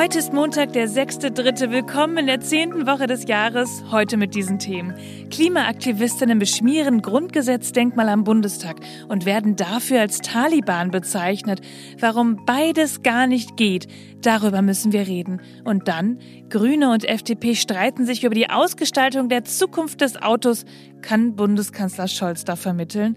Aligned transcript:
Heute 0.00 0.18
ist 0.18 0.32
Montag, 0.32 0.72
der 0.72 0.88
6.3. 0.88 1.72
Willkommen 1.72 2.16
in 2.16 2.26
der 2.26 2.40
zehnten 2.40 2.86
Woche 2.86 3.06
des 3.06 3.28
Jahres. 3.28 3.84
Heute 3.90 4.16
mit 4.16 4.34
diesen 4.34 4.58
Themen. 4.58 4.94
Klimaaktivistinnen 5.28 6.38
beschmieren 6.38 7.02
Grundgesetzdenkmal 7.02 8.08
am 8.08 8.24
Bundestag 8.24 8.76
und 9.08 9.26
werden 9.26 9.56
dafür 9.56 10.00
als 10.00 10.20
Taliban 10.20 10.90
bezeichnet. 10.90 11.60
Warum 11.98 12.46
beides 12.46 13.02
gar 13.02 13.26
nicht 13.26 13.58
geht, 13.58 13.88
darüber 14.22 14.62
müssen 14.62 14.92
wir 14.92 15.06
reden. 15.06 15.42
Und 15.64 15.86
dann, 15.86 16.18
Grüne 16.48 16.90
und 16.90 17.04
FDP 17.04 17.54
streiten 17.54 18.06
sich 18.06 18.24
über 18.24 18.34
die 18.34 18.48
Ausgestaltung 18.48 19.28
der 19.28 19.44
Zukunft 19.44 20.00
des 20.00 20.16
Autos. 20.16 20.64
Kann 21.02 21.36
Bundeskanzler 21.36 22.08
Scholz 22.08 22.46
da 22.46 22.56
vermitteln? 22.56 23.16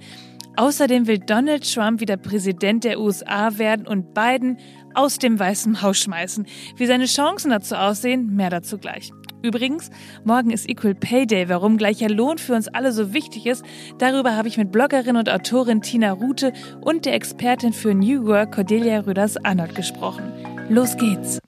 Außerdem 0.56 1.08
will 1.08 1.18
Donald 1.18 1.74
Trump 1.74 2.00
wieder 2.00 2.16
Präsident 2.16 2.84
der 2.84 3.00
USA 3.00 3.58
werden 3.58 3.88
und 3.88 4.14
Biden 4.14 4.60
aus 4.96 5.18
dem 5.18 5.40
Weißen 5.40 5.82
Haus 5.82 5.98
schmeißen. 6.00 6.46
Wie 6.78 6.86
seine 6.86 7.06
Chancen 7.06 7.52
dazu 7.52 7.76
aussehen, 7.76 8.36
mehr 8.36 8.50
dazu 8.50 8.78
gleich. 8.78 9.12
Übrigens, 9.44 9.90
morgen 10.24 10.52
ist 10.52 10.70
Equal 10.70 10.96
Pay 10.96 11.28
Day, 11.28 11.50
warum 11.50 11.78
gleicher 11.78 12.08
Lohn 12.08 12.38
für 12.38 12.54
uns 12.54 12.70
alle 12.70 12.94
so 12.94 13.14
wichtig 13.14 13.46
ist. 13.46 13.66
Darüber 13.98 14.38
habe 14.38 14.48
ich 14.48 14.58
mit 14.58 14.72
Bloggerin 14.72 15.18
und 15.18 15.30
Autorin 15.30 15.82
Tina 15.82 16.14
Rute 16.14 16.54
und 16.80 17.06
der 17.06 17.14
Expertin 17.14 17.74
für 17.74 17.94
New 17.94 18.26
Work 18.26 18.56
Cordelia 18.56 19.00
Rüders-Arnold 19.00 19.76
gesprochen. 19.76 20.32
Los 20.70 20.96
geht's! 20.96 21.40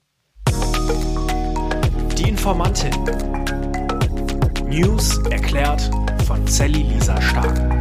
Die 2.18 2.28
Informantin. 2.28 2.92
News 4.68 5.18
erklärt 5.30 5.90
von 6.26 6.46
Sally 6.46 6.82
Lisa 6.82 7.20
Stark. 7.22 7.75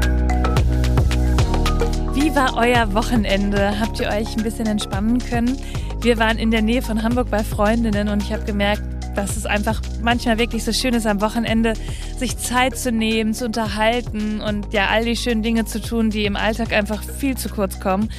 Wie 2.26 2.36
war 2.36 2.58
euer 2.58 2.92
Wochenende? 2.96 3.80
Habt 3.80 4.00
ihr 4.00 4.08
euch 4.08 4.36
ein 4.36 4.42
bisschen 4.42 4.66
entspannen 4.66 5.20
können? 5.20 5.62
Wir 6.02 6.18
waren 6.18 6.40
in 6.40 6.50
der 6.50 6.64
Nähe 6.64 6.82
von 6.82 7.04
Hamburg 7.04 7.30
bei 7.30 7.44
Freundinnen 7.44 8.10
und 8.10 8.24
ich 8.24 8.34
habe 8.34 8.44
gemerkt, 8.46 8.82
dass 9.16 9.38
es 9.38 9.46
einfach 9.46 9.82
manchmal 10.02 10.38
wirklich 10.38 10.63
so 10.63 10.74
schön 10.74 10.94
ist, 10.94 11.08
am 11.08 11.21
Wochenende 11.21 11.74
sich 12.18 12.38
Zeit 12.38 12.77
zu 12.77 12.91
nehmen, 12.91 13.34
zu 13.34 13.46
unterhalten 13.46 14.41
und 14.41 14.74
ja, 14.74 14.88
all 14.88 15.05
die 15.05 15.16
schönen 15.16 15.44
Dinge 15.44 15.66
zu 15.66 15.82
tun, 15.82 16.10
die 16.10 16.26
im 16.26 16.35
Alltag 16.35 16.74
einfach 16.74 17.04
viel 17.04 17.38
zu 17.38 17.49
kurz 17.49 17.80
kommen. 17.80 18.10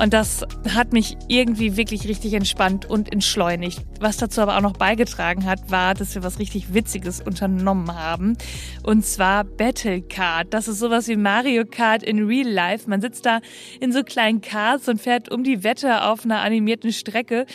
Und 0.00 0.12
das 0.12 0.44
hat 0.74 0.92
mich 0.92 1.16
irgendwie 1.28 1.76
wirklich 1.76 2.08
richtig 2.08 2.34
entspannt 2.34 2.86
und 2.86 3.12
entschleunigt. 3.12 3.82
Was 4.00 4.16
dazu 4.16 4.40
aber 4.40 4.56
auch 4.56 4.62
noch 4.62 4.76
beigetragen 4.76 5.44
hat, 5.44 5.70
war, 5.70 5.94
dass 5.94 6.14
wir 6.14 6.22
was 6.22 6.38
richtig 6.38 6.74
Witziges 6.74 7.20
unternommen 7.20 7.94
haben. 7.94 8.36
Und 8.82 9.04
zwar 9.04 9.44
Battle 9.44 10.02
Card. 10.02 10.52
Das 10.54 10.68
ist 10.68 10.78
sowas 10.78 11.08
wie 11.08 11.16
Mario 11.16 11.64
Kart 11.64 12.02
in 12.02 12.26
Real 12.26 12.48
Life. 12.48 12.88
Man 12.88 13.00
sitzt 13.00 13.26
da 13.26 13.40
in 13.80 13.92
so 13.92 14.02
kleinen 14.02 14.40
Cards 14.40 14.88
und 14.88 15.00
fährt 15.00 15.30
um 15.30 15.44
die 15.44 15.64
Wette 15.64 16.04
auf 16.04 16.24
einer 16.24 16.40
animierten 16.40 16.92
Strecke. 16.92 17.46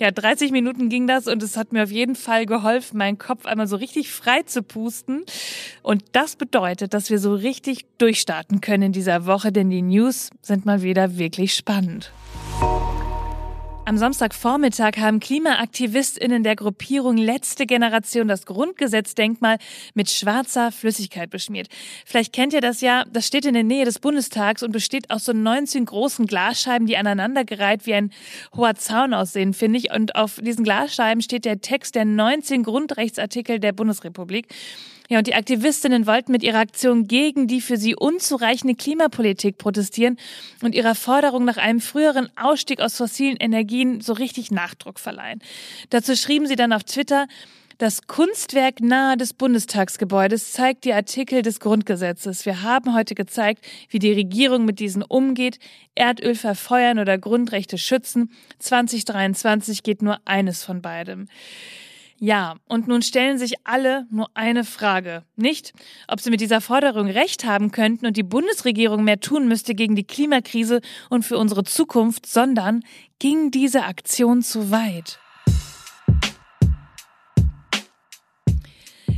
Ja, 0.00 0.10
30 0.10 0.50
Minuten 0.50 0.88
ging 0.88 1.06
das 1.06 1.26
und 1.26 1.42
es 1.42 1.58
hat 1.58 1.74
mir 1.74 1.82
auf 1.82 1.90
jeden 1.90 2.14
Fall 2.14 2.46
geholfen, 2.46 2.96
meinen 2.96 3.18
Kopf 3.18 3.44
einmal 3.44 3.66
so 3.66 3.76
richtig 3.76 4.10
frei 4.10 4.42
zu 4.44 4.62
pusten. 4.62 5.26
Und 5.82 6.02
das 6.12 6.36
bedeutet, 6.36 6.94
dass 6.94 7.10
wir 7.10 7.18
so 7.18 7.34
richtig 7.34 7.84
durchstarten 7.98 8.62
können 8.62 8.84
in 8.84 8.92
dieser 8.92 9.26
Woche, 9.26 9.52
denn 9.52 9.68
die 9.68 9.82
News 9.82 10.30
sind 10.40 10.64
mal 10.64 10.80
wieder 10.80 11.18
wirklich 11.18 11.54
spannend. 11.54 12.12
Am 13.90 13.98
Samstagvormittag 13.98 14.98
haben 14.98 15.18
KlimaaktivistInnen 15.18 16.44
der 16.44 16.54
Gruppierung 16.54 17.16
Letzte 17.16 17.66
Generation 17.66 18.28
das 18.28 18.46
Grundgesetzdenkmal 18.46 19.58
mit 19.94 20.08
schwarzer 20.08 20.70
Flüssigkeit 20.70 21.28
beschmiert. 21.28 21.66
Vielleicht 22.06 22.32
kennt 22.32 22.52
ihr 22.52 22.60
das 22.60 22.82
ja, 22.82 23.04
das 23.12 23.26
steht 23.26 23.46
in 23.46 23.54
der 23.54 23.64
Nähe 23.64 23.84
des 23.84 23.98
Bundestags 23.98 24.62
und 24.62 24.70
besteht 24.70 25.10
aus 25.10 25.24
so 25.24 25.32
19 25.32 25.86
großen 25.86 26.26
Glasscheiben, 26.26 26.86
die 26.86 26.96
aneinandergereiht 26.96 27.84
wie 27.84 27.94
ein 27.94 28.12
hoher 28.54 28.76
Zaun 28.76 29.12
aussehen, 29.12 29.54
finde 29.54 29.80
ich. 29.80 29.90
Und 29.90 30.14
auf 30.14 30.38
diesen 30.40 30.62
Glasscheiben 30.62 31.20
steht 31.20 31.44
der 31.44 31.60
Text 31.60 31.96
der 31.96 32.04
19 32.04 32.62
Grundrechtsartikel 32.62 33.58
der 33.58 33.72
Bundesrepublik. 33.72 34.46
Ja, 35.10 35.18
und 35.18 35.26
die 35.26 35.34
Aktivistinnen 35.34 36.06
wollten 36.06 36.30
mit 36.30 36.44
ihrer 36.44 36.60
Aktion 36.60 37.08
gegen 37.08 37.48
die 37.48 37.60
für 37.60 37.76
sie 37.76 37.96
unzureichende 37.96 38.76
Klimapolitik 38.76 39.58
protestieren 39.58 40.16
und 40.62 40.72
ihrer 40.72 40.94
Forderung 40.94 41.44
nach 41.44 41.56
einem 41.56 41.80
früheren 41.80 42.30
Ausstieg 42.36 42.80
aus 42.80 42.96
fossilen 42.96 43.36
Energien 43.36 44.00
so 44.00 44.12
richtig 44.12 44.52
Nachdruck 44.52 45.00
verleihen. 45.00 45.42
Dazu 45.90 46.14
schrieben 46.14 46.46
sie 46.46 46.54
dann 46.54 46.72
auf 46.72 46.84
Twitter, 46.84 47.26
das 47.78 48.06
Kunstwerk 48.06 48.80
nahe 48.80 49.16
des 49.16 49.32
Bundestagsgebäudes 49.32 50.52
zeigt 50.52 50.84
die 50.84 50.92
Artikel 50.92 51.42
des 51.42 51.58
Grundgesetzes. 51.58 52.46
Wir 52.46 52.62
haben 52.62 52.94
heute 52.94 53.16
gezeigt, 53.16 53.64
wie 53.88 53.98
die 53.98 54.12
Regierung 54.12 54.64
mit 54.64 54.78
diesen 54.78 55.02
umgeht. 55.02 55.58
Erdöl 55.96 56.36
verfeuern 56.36 57.00
oder 57.00 57.18
Grundrechte 57.18 57.78
schützen. 57.78 58.30
2023 58.60 59.82
geht 59.82 60.02
nur 60.02 60.18
eines 60.26 60.62
von 60.62 60.82
beidem. 60.82 61.26
Ja, 62.22 62.56
und 62.68 62.86
nun 62.86 63.00
stellen 63.00 63.38
sich 63.38 63.54
alle 63.64 64.06
nur 64.10 64.28
eine 64.34 64.64
Frage. 64.64 65.24
Nicht, 65.36 65.72
ob 66.06 66.20
sie 66.20 66.28
mit 66.28 66.42
dieser 66.42 66.60
Forderung 66.60 67.06
recht 67.08 67.46
haben 67.46 67.70
könnten 67.70 68.04
und 68.04 68.14
die 68.18 68.22
Bundesregierung 68.22 69.04
mehr 69.04 69.20
tun 69.20 69.48
müsste 69.48 69.74
gegen 69.74 69.96
die 69.96 70.06
Klimakrise 70.06 70.82
und 71.08 71.24
für 71.24 71.38
unsere 71.38 71.64
Zukunft, 71.64 72.26
sondern 72.26 72.84
ging 73.18 73.50
diese 73.50 73.84
Aktion 73.84 74.42
zu 74.42 74.70
weit? 74.70 75.18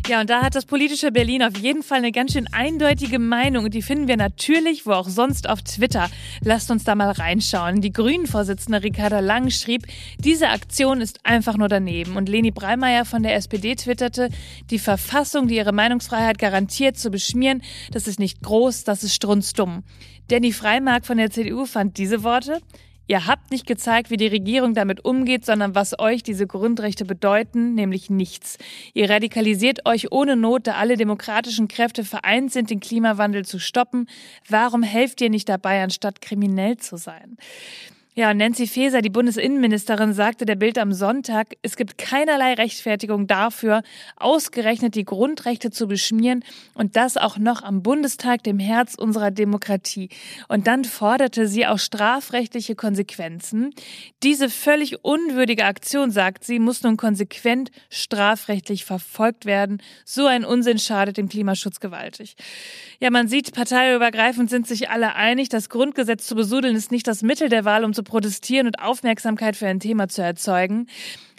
Ja, 0.08 0.20
und 0.20 0.30
da 0.30 0.42
hat 0.42 0.56
das 0.56 0.66
politische 0.66 1.12
Berlin 1.12 1.44
auf 1.44 1.56
jeden 1.56 1.82
Fall 1.84 1.98
eine 1.98 2.10
ganz 2.10 2.32
schön 2.32 2.48
eindeutige 2.52 3.20
Meinung 3.20 3.70
die 3.70 3.82
finden 3.82 4.08
wir 4.08 4.16
natürlich, 4.16 4.84
wo 4.84 4.92
auch 4.92 5.08
sonst, 5.08 5.48
auf 5.48 5.62
Twitter. 5.62 6.10
Lasst 6.42 6.70
uns 6.70 6.84
da 6.84 6.94
mal 6.94 7.10
reinschauen. 7.10 7.80
Die 7.80 7.92
Grünen-Vorsitzende 7.92 8.82
Ricarda 8.82 9.20
Lang 9.20 9.50
schrieb, 9.50 9.86
diese 10.18 10.48
Aktion 10.48 11.00
ist 11.00 11.20
einfach 11.24 11.56
nur 11.56 11.68
daneben. 11.68 12.16
Und 12.16 12.28
Leni 12.28 12.50
Breimeyer 12.50 13.04
von 13.04 13.22
der 13.22 13.36
SPD 13.36 13.76
twitterte, 13.76 14.28
die 14.70 14.78
Verfassung, 14.78 15.48
die 15.48 15.56
ihre 15.56 15.72
Meinungsfreiheit 15.72 16.38
garantiert, 16.38 16.98
zu 16.98 17.10
beschmieren, 17.10 17.62
das 17.92 18.06
ist 18.06 18.18
nicht 18.18 18.42
groß, 18.42 18.84
das 18.84 19.04
ist 19.04 19.14
strunzdumm. 19.14 19.84
Danny 20.28 20.52
Freimark 20.52 21.06
von 21.06 21.16
der 21.16 21.30
CDU 21.30 21.64
fand 21.64 21.96
diese 21.98 22.22
Worte, 22.22 22.60
Ihr 23.06 23.26
habt 23.26 23.50
nicht 23.50 23.66
gezeigt, 23.66 24.10
wie 24.10 24.16
die 24.16 24.28
Regierung 24.28 24.74
damit 24.74 25.04
umgeht, 25.04 25.44
sondern 25.44 25.74
was 25.74 25.98
euch 25.98 26.22
diese 26.22 26.46
Grundrechte 26.46 27.04
bedeuten, 27.04 27.74
nämlich 27.74 28.10
nichts. 28.10 28.58
Ihr 28.94 29.10
radikalisiert 29.10 29.86
euch 29.86 30.12
ohne 30.12 30.36
Not, 30.36 30.66
da 30.66 30.74
alle 30.74 30.96
demokratischen 30.96 31.68
Kräfte 31.68 32.04
vereint 32.04 32.52
sind, 32.52 32.70
den 32.70 32.80
Klimawandel 32.80 33.44
zu 33.44 33.58
stoppen. 33.58 34.06
Warum 34.48 34.82
helft 34.82 35.20
ihr 35.20 35.30
nicht 35.30 35.48
dabei, 35.48 35.82
anstatt 35.82 36.20
kriminell 36.20 36.76
zu 36.76 36.96
sein? 36.96 37.36
Ja, 38.14 38.34
Nancy 38.34 38.66
Faeser, 38.66 39.00
die 39.00 39.08
Bundesinnenministerin, 39.08 40.12
sagte 40.12 40.44
der 40.44 40.56
Bild 40.56 40.76
am 40.76 40.92
Sonntag, 40.92 41.54
es 41.62 41.76
gibt 41.76 41.96
keinerlei 41.96 42.52
Rechtfertigung 42.52 43.26
dafür, 43.26 43.82
ausgerechnet 44.16 44.96
die 44.96 45.06
Grundrechte 45.06 45.70
zu 45.70 45.86
beschmieren 45.86 46.44
und 46.74 46.94
das 46.96 47.16
auch 47.16 47.38
noch 47.38 47.62
am 47.62 47.82
Bundestag, 47.82 48.42
dem 48.42 48.58
Herz 48.58 48.96
unserer 48.96 49.30
Demokratie. 49.30 50.10
Und 50.48 50.66
dann 50.66 50.84
forderte 50.84 51.48
sie 51.48 51.66
auch 51.66 51.78
strafrechtliche 51.78 52.74
Konsequenzen. 52.74 53.70
Diese 54.22 54.50
völlig 54.50 55.02
unwürdige 55.02 55.64
Aktion, 55.64 56.10
sagt 56.10 56.44
sie, 56.44 56.58
muss 56.58 56.82
nun 56.82 56.98
konsequent 56.98 57.70
strafrechtlich 57.88 58.84
verfolgt 58.84 59.46
werden. 59.46 59.80
So 60.04 60.26
ein 60.26 60.44
Unsinn 60.44 60.78
schadet 60.78 61.16
dem 61.16 61.30
Klimaschutz 61.30 61.80
gewaltig. 61.80 62.36
Ja, 63.00 63.08
man 63.10 63.26
sieht, 63.26 63.54
parteiübergreifend 63.54 64.50
sind 64.50 64.66
sich 64.66 64.90
alle 64.90 65.14
einig, 65.14 65.48
das 65.48 65.70
Grundgesetz 65.70 66.26
zu 66.26 66.34
besudeln 66.34 66.76
ist 66.76 66.92
nicht 66.92 67.06
das 67.06 67.22
Mittel 67.22 67.48
der 67.48 67.64
Wahl, 67.64 67.86
um 67.86 67.94
zu 67.94 68.01
protestieren 68.02 68.66
und 68.66 68.80
Aufmerksamkeit 68.80 69.56
für 69.56 69.66
ein 69.66 69.80
Thema 69.80 70.08
zu 70.08 70.22
erzeugen. 70.22 70.86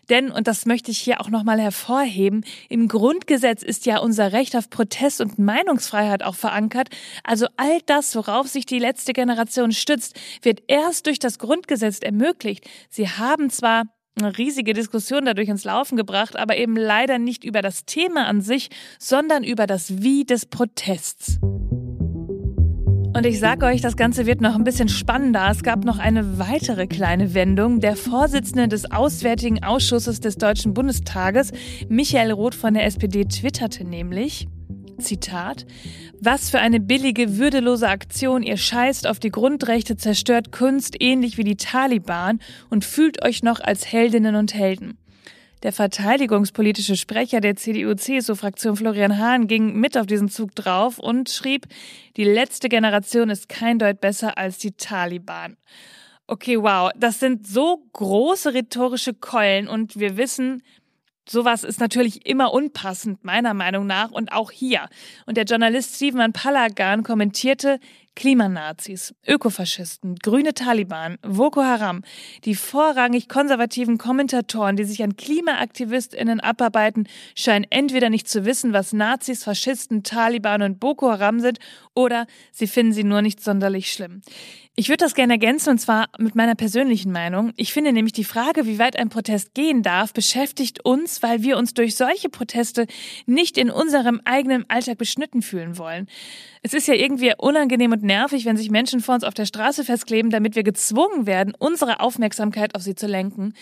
Denn, 0.10 0.32
und 0.32 0.48
das 0.48 0.66
möchte 0.66 0.92
ich 0.92 1.00
hier 1.00 1.22
auch 1.22 1.30
nochmal 1.30 1.60
hervorheben, 1.62 2.44
im 2.70 2.88
Grundgesetz 2.88 3.64
ist 3.64 3.86
ja 3.86 4.00
unser 4.00 4.34
Recht 4.34 4.56
auf 4.56 4.70
Protest 4.70 5.22
und 5.22 5.40
Meinungsfreiheit 5.40 6.24
auch 6.24 6.36
verankert. 6.36 6.90
Also 7.24 7.48
all 7.58 7.80
das, 7.86 8.16
worauf 8.16 8.48
sich 8.48 8.66
die 8.66 8.80
letzte 8.80 9.14
Generation 9.14 9.72
stützt, 9.72 10.20
wird 10.42 10.64
erst 10.68 11.08
durch 11.08 11.20
das 11.20 11.40
Grundgesetz 11.40 12.00
ermöglicht. 12.00 12.70
Sie 12.90 13.08
haben 13.08 13.50
zwar 13.50 13.84
eine 14.20 14.38
riesige 14.38 14.74
Diskussion 14.74 15.26
dadurch 15.26 15.50
ins 15.50 15.64
Laufen 15.64 15.98
gebracht, 15.98 16.38
aber 16.38 16.58
eben 16.58 16.76
leider 16.76 17.18
nicht 17.18 17.44
über 17.44 17.62
das 17.62 17.86
Thema 17.86 18.28
an 18.28 18.42
sich, 18.42 18.70
sondern 19.00 19.44
über 19.44 19.66
das 19.68 20.04
Wie 20.04 20.26
des 20.26 20.46
Protests. 20.46 21.40
Und 23.16 23.28
ich 23.28 23.40
sage 23.40 23.68
euch, 23.68 23.80
das 23.80 23.96
Ganze 23.96 24.26
wird 24.26 24.42
noch 24.42 24.56
ein 24.56 24.64
bisschen 24.64 24.90
spannender. 24.90 25.48
Es 25.52 25.62
gab 25.62 25.86
noch 25.86 26.00
eine 26.00 26.40
weitere 26.40 26.88
kleine 26.88 27.36
Wendung. 27.36 27.80
Der 27.80 27.96
Vorsitzende 27.96 28.68
des 28.68 28.92
Auswärtigen 28.92 29.64
Ausschusses 29.64 30.20
des 30.20 30.38
Deutschen 30.38 30.74
Bundestages, 30.74 31.52
Michael 31.90 32.32
Roth 32.32 32.56
von 32.56 32.74
der 32.74 32.86
SPD, 32.86 33.26
twitterte 33.26 33.84
nämlich, 33.86 34.48
Zitat, 34.98 35.68
was 36.20 36.50
für 36.50 36.60
eine 36.60 36.80
billige, 36.80 37.38
würdelose 37.38 37.88
Aktion. 37.88 38.42
Ihr 38.42 38.58
scheißt 38.58 39.06
auf 39.06 39.20
die 39.20 39.30
Grundrechte, 39.30 39.96
zerstört 39.96 40.52
Kunst 40.52 40.96
ähnlich 41.00 41.38
wie 41.38 41.44
die 41.44 41.58
Taliban 41.58 42.40
und 42.72 42.84
fühlt 42.84 43.24
euch 43.24 43.44
noch 43.44 43.60
als 43.60 43.86
Heldinnen 43.86 44.36
und 44.36 44.56
Helden. 44.56 44.98
Der 45.64 45.72
verteidigungspolitische 45.72 46.98
Sprecher 46.98 47.40
der 47.40 47.56
CDU-CSU-Fraktion 47.56 48.76
Florian 48.76 49.18
Hahn 49.18 49.48
ging 49.48 49.80
mit 49.80 49.98
auf 49.98 50.06
diesen 50.06 50.28
Zug 50.28 50.54
drauf 50.56 51.00
und 51.00 51.30
schrieb, 51.30 51.68
die 52.18 52.26
letzte 52.26 52.68
Generation 52.68 53.30
ist 53.30 53.48
kein 53.48 53.80
Deut 53.80 54.02
besser 54.02 54.38
als 54.38 54.58
die 54.58 54.74
Taliban. 54.74 55.56
Okay, 56.28 56.62
wow, 56.62 56.92
das 56.98 57.22
sind 57.22 57.48
so 57.48 57.82
große 57.94 58.54
rhetorische 58.54 59.14
Keulen 59.14 59.70
und 59.70 59.98
wir 59.98 60.18
wissen, 60.18 60.62
Sowas 61.28 61.64
ist 61.64 61.80
natürlich 61.80 62.26
immer 62.26 62.52
unpassend, 62.52 63.24
meiner 63.24 63.54
Meinung 63.54 63.88
nach, 63.88 64.12
und 64.12 64.34
auch 64.34 64.52
hier. 64.52 64.90
Und 65.26 65.38
der 65.38 65.46
Journalist 65.46 65.96
Steven 65.96 66.34
Palagan 66.34 67.04
kommentierte, 67.04 67.80
Klimanazis, 68.16 69.16
Ökofaschisten, 69.28 70.16
grüne 70.16 70.54
Taliban, 70.54 71.18
Boko 71.22 71.64
Haram, 71.64 72.04
die 72.46 72.56
vorrangig 72.56 73.28
konservativen 73.28 73.98
Kommentatoren, 73.98 74.76
die 74.76 74.84
sich 74.84 75.04
an 75.04 75.16
KlimaaktivistInnen 75.16 76.40
abarbeiten, 76.40 77.08
scheinen 77.36 77.66
entweder 77.70 78.10
nicht 78.10 78.30
zu 78.30 78.46
wissen, 78.46 78.74
was 78.74 78.94
Nazis, 78.94 79.44
Faschisten, 79.44 80.04
Taliban 80.04 80.62
und 80.62 80.80
Boko 80.80 81.12
Haram 81.12 81.40
sind, 81.40 81.60
oder 81.96 82.28
sie 82.52 82.68
finden 82.68 82.94
sie 82.94 83.04
nur 83.04 83.22
nicht 83.22 83.44
sonderlich 83.44 83.92
schlimm. 83.92 84.22
Ich 84.76 84.90
würde 84.90 85.06
das 85.06 85.14
gerne 85.14 85.34
ergänzen 85.34 85.70
und 85.70 85.78
zwar 85.78 86.10
mit 86.18 86.34
meiner 86.34 86.56
persönlichen 86.56 87.12
Meinung. 87.12 87.54
Ich 87.58 87.74
finde 87.74 87.94
nämlich 87.94 88.14
die 88.14 88.24
Frage, 88.24 88.66
wie 88.66 88.80
weit 88.80 88.98
ein 88.98 89.10
Protest 89.10 89.54
gehen 89.54 89.84
darf, 89.84 90.14
beschäftigt 90.14 90.84
uns, 90.84 91.22
weil 91.22 91.44
wir 91.44 91.58
uns 91.58 91.76
durch 91.76 91.96
solche 91.96 92.30
Proteste 92.30 92.88
nicht 93.28 93.60
in 93.60 93.70
unserem 93.70 94.20
eigenen 94.26 94.68
Alltag 94.72 94.98
beschnitten 94.98 95.44
fühlen 95.44 95.78
wollen. 95.78 96.08
Es 96.66 96.74
ist 96.74 96.88
ja 96.88 96.94
irgendwie 96.94 97.34
unangenehm 97.38 97.92
und 97.92 98.04
nervig, 98.04 98.46
wenn 98.46 98.56
sich 98.56 98.72
Menschen 98.72 99.02
vor 99.02 99.16
uns 99.16 99.26
auf 99.26 99.34
der 99.34 99.46
Straße 99.46 99.84
festkleben, 99.84 100.32
damit 100.32 100.56
wir 100.56 100.64
gezwungen 100.64 101.26
werden, 101.26 101.54
unsere 101.60 102.00
Aufmerksamkeit 102.00 102.74
auf 102.74 102.82
sie 102.82 102.96
zu 102.96 103.06
lenken. 103.06 103.54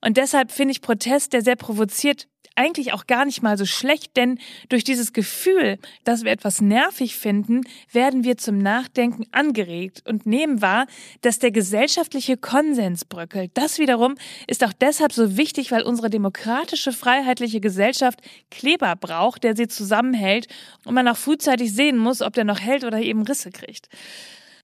Und 0.00 0.16
deshalb 0.16 0.52
finde 0.52 0.72
ich 0.72 0.80
Protest, 0.80 1.32
der 1.32 1.42
sehr 1.42 1.56
provoziert, 1.56 2.26
eigentlich 2.56 2.92
auch 2.92 3.06
gar 3.06 3.24
nicht 3.24 3.42
mal 3.42 3.56
so 3.56 3.64
schlecht, 3.64 4.16
denn 4.16 4.38
durch 4.68 4.84
dieses 4.84 5.12
Gefühl, 5.12 5.78
dass 6.04 6.24
wir 6.24 6.32
etwas 6.32 6.60
nervig 6.60 7.16
finden, 7.16 7.62
werden 7.90 8.24
wir 8.24 8.36
zum 8.36 8.58
Nachdenken 8.58 9.24
angeregt 9.32 10.02
und 10.06 10.26
nehmen 10.26 10.60
wahr, 10.60 10.86
dass 11.22 11.38
der 11.38 11.52
gesellschaftliche 11.52 12.36
Konsens 12.36 13.04
bröckelt. 13.04 13.52
Das 13.54 13.78
wiederum 13.78 14.16
ist 14.46 14.62
auch 14.64 14.72
deshalb 14.72 15.12
so 15.12 15.36
wichtig, 15.36 15.72
weil 15.72 15.82
unsere 15.82 16.10
demokratische, 16.10 16.92
freiheitliche 16.92 17.60
Gesellschaft 17.60 18.20
Kleber 18.50 18.94
braucht, 18.96 19.44
der 19.44 19.56
sie 19.56 19.68
zusammenhält 19.68 20.48
und 20.84 20.94
man 20.94 21.08
auch 21.08 21.16
frühzeitig 21.16 21.72
sehen 21.72 21.96
muss, 21.96 22.20
ob 22.20 22.34
der 22.34 22.44
noch 22.44 22.60
hält 22.60 22.84
oder 22.84 23.00
eben 23.00 23.22
Risse 23.22 23.50
kriegt. 23.50 23.88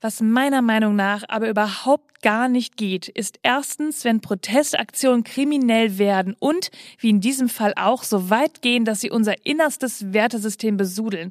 Was 0.00 0.20
meiner 0.20 0.62
Meinung 0.62 0.96
nach 0.96 1.24
aber 1.28 1.48
überhaupt 1.48 2.16
gar 2.22 2.48
nicht 2.48 2.76
geht, 2.76 3.08
ist 3.08 3.38
erstens, 3.42 4.04
wenn 4.04 4.20
Protestaktionen 4.20 5.22
kriminell 5.22 5.98
werden 5.98 6.34
und, 6.38 6.70
wie 6.98 7.10
in 7.10 7.20
diesem 7.20 7.48
Fall 7.48 7.72
auch, 7.76 8.02
so 8.02 8.30
weit 8.30 8.62
gehen, 8.62 8.84
dass 8.84 9.00
sie 9.00 9.10
unser 9.10 9.46
innerstes 9.46 10.12
Wertesystem 10.12 10.76
besudeln. 10.76 11.30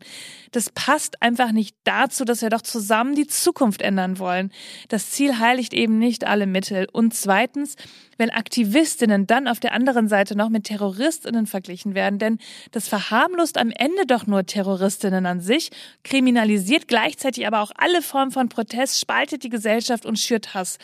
Das 0.51 0.69
passt 0.69 1.21
einfach 1.21 1.51
nicht 1.51 1.75
dazu, 1.83 2.23
dass 2.23 2.41
wir 2.41 2.49
doch 2.49 2.61
zusammen 2.61 3.15
die 3.15 3.27
Zukunft 3.27 3.81
ändern 3.81 4.19
wollen. 4.19 4.51
Das 4.87 5.11
Ziel 5.11 5.39
heiligt 5.39 5.73
eben 5.73 5.99
nicht 5.99 6.25
alle 6.25 6.47
Mittel. 6.47 6.87
Und 6.93 7.13
zweitens, 7.13 7.75
wenn 8.17 8.29
Aktivistinnen 8.29 9.27
dann 9.27 9.47
auf 9.47 9.59
der 9.59 9.73
anderen 9.73 10.07
Seite 10.07 10.37
noch 10.37 10.49
mit 10.49 10.63
Terroristinnen 10.63 11.47
verglichen 11.47 11.95
werden, 11.95 12.19
denn 12.19 12.37
das 12.71 12.87
verharmlost 12.87 13.57
am 13.57 13.71
Ende 13.71 14.05
doch 14.05 14.27
nur 14.27 14.45
Terroristinnen 14.45 15.25
an 15.25 15.41
sich, 15.41 15.71
kriminalisiert 16.03 16.87
gleichzeitig 16.87 17.45
aber 17.45 17.61
auch 17.61 17.71
alle 17.75 18.01
Formen 18.01 18.31
von 18.31 18.47
Protest, 18.55 19.01
spaltet 19.01 19.43
die 19.43 19.49
Gesellschaft 19.49 20.05
und 20.05 20.17
schürt 20.17 20.53
Hass. 20.53 20.77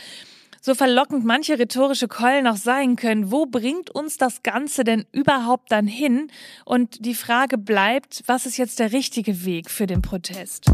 So 0.60 0.76
verlockend 0.76 1.26
manche 1.26 1.58
rhetorische 1.58 2.10
Keulen 2.10 2.46
auch 2.46 2.58
sein 2.58 2.98
können, 2.98 3.32
wo 3.32 3.46
bringt 3.46 3.90
uns 3.90 4.18
das 4.18 4.44
Ganze 4.44 4.84
denn 4.84 5.06
überhaupt 5.12 5.72
dann 5.72 5.88
hin? 5.88 6.30
Und 6.66 7.06
die 7.06 7.16
Frage 7.16 7.58
bleibt, 7.58 8.24
was 8.28 8.46
ist 8.46 8.58
jetzt 8.58 8.80
der 8.80 8.92
richtige 8.92 9.46
Weg 9.46 9.72
für 9.72 9.88
den 9.88 10.02
Protest? 10.02 10.70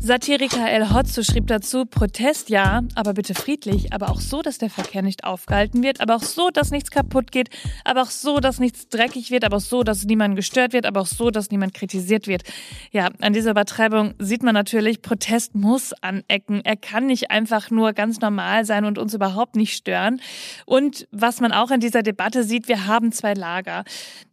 Satiriker 0.00 0.70
El 0.70 0.94
Hotzo 0.94 1.22
schrieb 1.22 1.48
dazu, 1.48 1.84
Protest 1.84 2.50
ja, 2.50 2.82
aber 2.94 3.14
bitte 3.14 3.34
friedlich, 3.34 3.92
aber 3.92 4.10
auch 4.10 4.20
so, 4.20 4.42
dass 4.42 4.56
der 4.56 4.70
Verkehr 4.70 5.02
nicht 5.02 5.24
aufgehalten 5.24 5.82
wird, 5.82 6.00
aber 6.00 6.14
auch 6.14 6.22
so, 6.22 6.50
dass 6.50 6.70
nichts 6.70 6.90
kaputt 6.90 7.30
geht, 7.32 7.50
aber 7.84 8.02
auch 8.02 8.10
so, 8.10 8.38
dass 8.38 8.58
nichts 8.58 8.88
dreckig 8.88 9.30
wird, 9.30 9.44
aber 9.44 9.56
auch 9.56 9.60
so, 9.60 9.82
dass 9.82 10.04
niemand 10.04 10.36
gestört 10.36 10.72
wird, 10.72 10.86
aber 10.86 11.00
auch 11.00 11.06
so, 11.06 11.30
dass 11.30 11.50
niemand 11.50 11.74
kritisiert 11.74 12.26
wird. 12.26 12.44
Ja, 12.90 13.10
an 13.20 13.32
dieser 13.32 13.50
Übertreibung 13.50 14.14
sieht 14.18 14.42
man 14.42 14.54
natürlich, 14.54 15.02
Protest 15.02 15.54
muss 15.54 15.92
anecken. 16.00 16.62
Er 16.64 16.76
kann 16.76 17.06
nicht 17.06 17.30
einfach 17.30 17.70
nur 17.70 17.92
ganz 17.92 18.20
normal 18.20 18.64
sein 18.64 18.84
und 18.84 18.98
uns 18.98 19.12
überhaupt 19.12 19.56
nicht 19.56 19.74
stören. 19.74 20.20
Und 20.64 21.06
was 21.10 21.40
man 21.40 21.52
auch 21.52 21.70
in 21.70 21.80
dieser 21.80 22.02
Debatte 22.02 22.44
sieht, 22.44 22.68
wir 22.68 22.86
haben 22.86 23.12
zwei 23.12 23.34
Lager. 23.34 23.84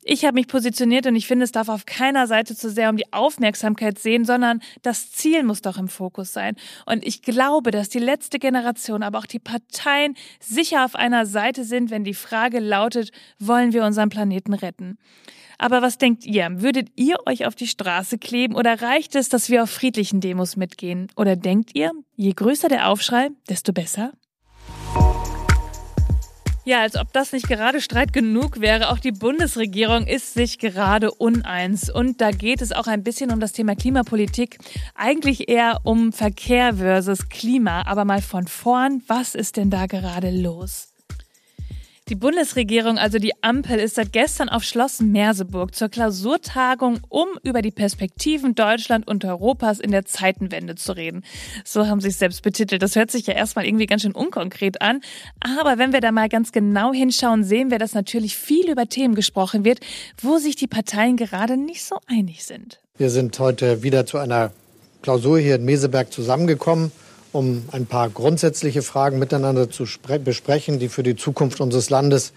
Ich 0.03 0.23
habe 0.23 0.35
mich 0.35 0.47
positioniert 0.47 1.07
und 1.07 1.15
ich 1.15 1.25
finde, 1.25 1.43
es 1.43 1.51
darf 1.51 1.67
auf 1.67 1.85
keiner 1.87 2.27
Seite 2.27 2.55
zu 2.55 2.69
sehr 2.69 2.91
um 2.91 2.97
die 2.97 3.11
Aufmerksamkeit 3.11 3.97
sehen, 3.97 4.23
sondern 4.23 4.61
das 4.83 5.11
Ziel 5.11 5.43
muss 5.43 5.64
doch 5.65 5.77
im 5.77 5.87
Fokus 5.87 6.33
sein. 6.33 6.55
Und 6.85 7.05
ich 7.05 7.21
glaube, 7.21 7.71
dass 7.71 7.89
die 7.89 7.99
letzte 7.99 8.39
Generation, 8.39 9.03
aber 9.03 9.19
auch 9.19 9.25
die 9.25 9.39
Parteien 9.39 10.15
sicher 10.39 10.85
auf 10.85 10.95
einer 10.95 11.25
Seite 11.25 11.63
sind, 11.63 11.89
wenn 11.89 12.03
die 12.03 12.13
Frage 12.13 12.59
lautet, 12.59 13.11
wollen 13.39 13.73
wir 13.73 13.83
unseren 13.83 14.09
Planeten 14.09 14.53
retten? 14.53 14.97
Aber 15.57 15.81
was 15.81 15.97
denkt 15.97 16.25
ihr? 16.25 16.61
Würdet 16.61 16.89
ihr 16.95 17.17
euch 17.25 17.45
auf 17.45 17.55
die 17.55 17.67
Straße 17.67 18.17
kleben 18.17 18.55
oder 18.55 18.81
reicht 18.81 19.15
es, 19.15 19.29
dass 19.29 19.49
wir 19.49 19.63
auf 19.63 19.69
friedlichen 19.69 20.19
Demos 20.19 20.57
mitgehen? 20.57 21.07
Oder 21.15 21.35
denkt 21.35 21.71
ihr, 21.73 21.91
je 22.15 22.33
größer 22.33 22.67
der 22.67 22.89
Aufschrei, 22.89 23.29
desto 23.49 23.71
besser? 23.71 24.11
Ja, 26.67 26.81
als 26.81 26.95
ob 26.95 27.13
das 27.13 27.31
nicht 27.31 27.47
gerade 27.47 27.79
Streit 27.79 28.11
genug 28.11 28.59
wäre. 28.59 28.89
Auch 28.89 28.97
die 28.97 29.11
Bundesregierung 29.11 30.07
ist 30.07 30.33
sich 30.33 30.57
gerade 30.57 31.11
uneins. 31.11 31.91
Und 31.91 32.21
da 32.21 32.31
geht 32.31 32.59
es 32.59 32.71
auch 32.71 32.87
ein 32.87 33.03
bisschen 33.03 33.31
um 33.31 33.39
das 33.39 33.51
Thema 33.51 33.75
Klimapolitik. 33.75 34.57
Eigentlich 34.95 35.47
eher 35.47 35.81
um 35.83 36.11
Verkehr 36.11 36.77
versus 36.77 37.29
Klima. 37.29 37.83
Aber 37.85 38.03
mal 38.03 38.23
von 38.23 38.47
vorn, 38.47 39.03
was 39.05 39.35
ist 39.35 39.57
denn 39.57 39.69
da 39.69 39.85
gerade 39.85 40.31
los? 40.31 40.94
Die 42.07 42.15
Bundesregierung, 42.15 42.99
also 42.99 43.17
die 43.17 43.33
Ampel, 43.41 43.79
ist 43.79 43.95
seit 43.95 44.13
gestern 44.13 44.47
auf 44.47 44.61
Schloss 44.63 44.99
Merseburg 44.99 45.73
zur 45.73 45.89
Klausurtagung, 45.89 46.99
um 47.09 47.27
über 47.41 47.63
die 47.63 47.71
Perspektiven 47.71 48.53
Deutschland 48.53 49.07
und 49.07 49.25
Europas 49.25 49.79
in 49.79 49.89
der 49.89 50.05
Zeitenwende 50.05 50.75
zu 50.75 50.91
reden. 50.91 51.23
So 51.63 51.87
haben 51.87 52.01
sie 52.01 52.09
es 52.09 52.19
selbst 52.19 52.43
betitelt. 52.43 52.83
Das 52.83 52.95
hört 52.95 53.09
sich 53.09 53.25
ja 53.25 53.33
erstmal 53.33 53.65
irgendwie 53.65 53.87
ganz 53.87 54.03
schön 54.03 54.11
unkonkret 54.11 54.83
an. 54.83 55.01
Aber 55.39 55.79
wenn 55.79 55.93
wir 55.93 55.99
da 55.99 56.11
mal 56.11 56.29
ganz 56.29 56.51
genau 56.51 56.93
hinschauen, 56.93 57.43
sehen 57.43 57.71
wir, 57.71 57.79
dass 57.79 57.95
natürlich 57.95 58.37
viel 58.37 58.69
über 58.69 58.87
Themen 58.87 59.15
gesprochen 59.15 59.65
wird, 59.65 59.79
wo 60.21 60.37
sich 60.37 60.55
die 60.55 60.67
Parteien 60.67 61.17
gerade 61.17 61.57
nicht 61.57 61.83
so 61.83 61.97
einig 62.05 62.45
sind. 62.45 62.79
Wir 62.99 63.09
sind 63.09 63.39
heute 63.39 63.81
wieder 63.81 64.05
zu 64.05 64.19
einer 64.19 64.51
Klausur 65.01 65.39
hier 65.39 65.55
in 65.55 65.65
Meseberg 65.65 66.13
zusammengekommen 66.13 66.91
um 67.35 67.63
ein 67.71 67.85
paar 67.85 68.09
grundsätzliche 68.09 68.81
Fragen 68.81 69.19
miteinander 69.19 69.69
zu 69.69 69.85
besprechen, 70.23 70.79
die 70.79 70.89
für 70.89 71.03
die 71.03 71.15
Zukunft 71.15 71.61
unseres 71.61 71.89
Landes 71.89 72.33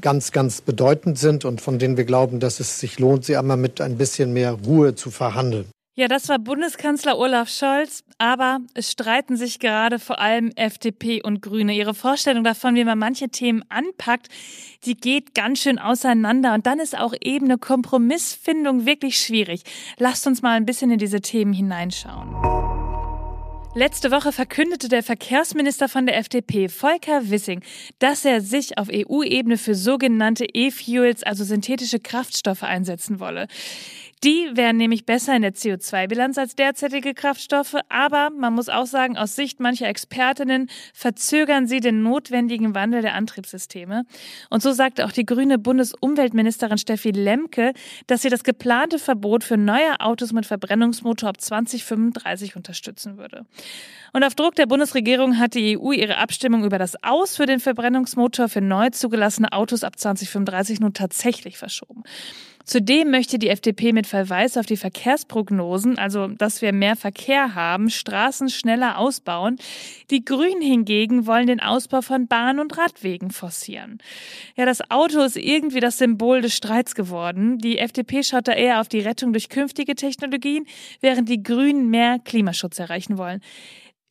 ganz, 0.00 0.32
ganz 0.32 0.60
bedeutend 0.60 1.18
sind 1.18 1.44
und 1.44 1.60
von 1.60 1.78
denen 1.78 1.96
wir 1.96 2.04
glauben, 2.04 2.40
dass 2.40 2.60
es 2.60 2.80
sich 2.80 2.98
lohnt, 2.98 3.24
sie 3.24 3.36
einmal 3.36 3.56
mit 3.56 3.80
ein 3.80 3.98
bisschen 3.98 4.32
mehr 4.32 4.52
Ruhe 4.52 4.94
zu 4.94 5.10
verhandeln. 5.10 5.66
Ja, 5.94 6.08
das 6.08 6.30
war 6.30 6.38
Bundeskanzler 6.38 7.18
Olaf 7.18 7.50
Scholz, 7.50 8.02
aber 8.16 8.60
es 8.72 8.90
streiten 8.90 9.36
sich 9.36 9.58
gerade 9.58 9.98
vor 9.98 10.20
allem 10.20 10.50
FDP 10.56 11.20
und 11.22 11.42
Grüne. 11.42 11.74
Ihre 11.74 11.92
Vorstellung 11.92 12.44
davon, 12.44 12.74
wie 12.76 12.84
man 12.84 12.98
manche 12.98 13.28
Themen 13.28 13.62
anpackt, 13.68 14.28
die 14.86 14.96
geht 14.96 15.34
ganz 15.34 15.58
schön 15.58 15.78
auseinander 15.78 16.54
und 16.54 16.66
dann 16.66 16.80
ist 16.80 16.98
auch 16.98 17.12
eben 17.20 17.44
eine 17.44 17.58
Kompromissfindung 17.58 18.86
wirklich 18.86 19.18
schwierig. 19.18 19.64
Lasst 19.98 20.26
uns 20.26 20.40
mal 20.40 20.56
ein 20.56 20.64
bisschen 20.64 20.90
in 20.90 20.98
diese 20.98 21.20
Themen 21.20 21.52
hineinschauen. 21.52 22.51
Letzte 23.74 24.10
Woche 24.10 24.32
verkündete 24.32 24.88
der 24.88 25.02
Verkehrsminister 25.02 25.88
von 25.88 26.04
der 26.04 26.18
FDP, 26.18 26.68
Volker 26.68 27.30
Wissing, 27.30 27.62
dass 27.98 28.26
er 28.26 28.42
sich 28.42 28.76
auf 28.76 28.88
EU-Ebene 28.92 29.56
für 29.56 29.74
sogenannte 29.74 30.44
E-Fuels, 30.44 31.22
also 31.22 31.42
synthetische 31.42 31.98
Kraftstoffe, 31.98 32.64
einsetzen 32.64 33.18
wolle. 33.18 33.48
Die 34.24 34.50
wären 34.52 34.76
nämlich 34.76 35.04
besser 35.04 35.34
in 35.34 35.42
der 35.42 35.52
CO2-Bilanz 35.52 36.38
als 36.38 36.54
derzeitige 36.54 37.12
Kraftstoffe, 37.12 37.74
aber 37.88 38.30
man 38.30 38.54
muss 38.54 38.68
auch 38.68 38.86
sagen, 38.86 39.18
aus 39.18 39.34
Sicht 39.34 39.58
mancher 39.58 39.88
Expertinnen 39.88 40.70
verzögern 40.94 41.66
sie 41.66 41.80
den 41.80 42.04
notwendigen 42.04 42.72
Wandel 42.72 43.02
der 43.02 43.14
Antriebssysteme. 43.14 44.04
Und 44.48 44.62
so 44.62 44.70
sagte 44.70 45.06
auch 45.06 45.10
die 45.10 45.26
grüne 45.26 45.58
Bundesumweltministerin 45.58 46.78
Steffi 46.78 47.10
Lemke, 47.10 47.72
dass 48.06 48.22
sie 48.22 48.28
das 48.28 48.44
geplante 48.44 49.00
Verbot 49.00 49.42
für 49.42 49.56
neue 49.56 49.98
Autos 49.98 50.32
mit 50.32 50.46
Verbrennungsmotor 50.46 51.28
ab 51.28 51.40
2035 51.40 52.54
unterstützen 52.54 53.18
würde. 53.18 53.44
Und 54.12 54.22
auf 54.22 54.36
Druck 54.36 54.54
der 54.54 54.66
Bundesregierung 54.66 55.40
hat 55.40 55.54
die 55.54 55.76
EU 55.76 55.90
ihre 55.90 56.18
Abstimmung 56.18 56.64
über 56.64 56.78
das 56.78 57.02
Aus 57.02 57.36
für 57.36 57.46
den 57.46 57.58
Verbrennungsmotor 57.58 58.48
für 58.48 58.60
neu 58.60 58.90
zugelassene 58.90 59.52
Autos 59.52 59.82
ab 59.82 59.98
2035 59.98 60.78
nun 60.78 60.94
tatsächlich 60.94 61.58
verschoben. 61.58 62.04
Zudem 62.64 63.10
möchte 63.10 63.38
die 63.38 63.48
FDP 63.48 63.92
mit 63.92 64.06
Verweis 64.06 64.56
auf 64.56 64.66
die 64.66 64.76
Verkehrsprognosen, 64.76 65.98
also 65.98 66.28
dass 66.28 66.62
wir 66.62 66.72
mehr 66.72 66.96
Verkehr 66.96 67.54
haben, 67.54 67.90
Straßen 67.90 68.48
schneller 68.48 68.98
ausbauen. 68.98 69.56
Die 70.10 70.24
Grünen 70.24 70.62
hingegen 70.62 71.26
wollen 71.26 71.46
den 71.46 71.60
Ausbau 71.60 72.02
von 72.02 72.28
Bahn- 72.28 72.60
und 72.60 72.76
Radwegen 72.78 73.30
forcieren. 73.30 73.98
Ja, 74.56 74.64
das 74.64 74.90
Auto 74.90 75.20
ist 75.22 75.36
irgendwie 75.36 75.80
das 75.80 75.98
Symbol 75.98 76.40
des 76.40 76.54
Streits 76.54 76.94
geworden. 76.94 77.58
Die 77.58 77.78
FDP 77.78 78.22
schaut 78.22 78.48
da 78.48 78.52
eher 78.52 78.80
auf 78.80 78.88
die 78.88 79.00
Rettung 79.00 79.32
durch 79.32 79.48
künftige 79.48 79.94
Technologien, 79.94 80.66
während 81.00 81.28
die 81.28 81.42
Grünen 81.42 81.90
mehr 81.90 82.18
Klimaschutz 82.18 82.78
erreichen 82.78 83.18
wollen. 83.18 83.40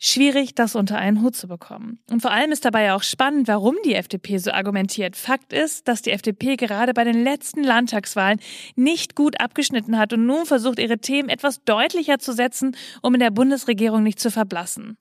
Schwierig, 0.04 0.56
das 0.56 0.76
unter 0.76 0.98
einen 0.98 1.22
Hut 1.22 1.36
zu 1.36 1.48
bekommen. 1.48 2.00
Und 2.10 2.22
vor 2.22 2.32
allem 2.32 2.52
ist 2.52 2.66
dabei 2.66 2.86
ja 2.86 2.96
auch 2.96 3.04
spannend, 3.04 3.48
warum 3.48 3.76
die 3.86 3.94
FDP 3.94 4.40
so 4.40 4.52
argumentiert. 4.52 5.16
Fakt 5.16 5.54
ist, 5.54 5.88
dass 5.88 6.02
die 6.02 6.10
FDP 6.10 6.56
gerade 6.56 6.96
bei 6.96 7.04
den 7.04 7.24
letzten 7.24 7.64
Landtagswahlen 7.64 8.40
nicht 8.76 9.16
gut 9.16 9.40
abgeschnitten 9.40 10.00
hat 10.00 10.12
und 10.12 10.26
nun 10.26 10.48
versucht, 10.48 10.80
ihre 10.80 10.98
Themen 10.98 11.30
etwas 11.30 11.64
deutlicher 11.64 12.18
zu 12.18 12.34
setzen, 12.34 12.76
um 13.04 13.14
in 13.14 13.20
der 13.20 13.30
Bundesregierung 13.30 14.02
nicht 14.02 14.20
zu 14.20 14.32
verblassen. 14.32 14.98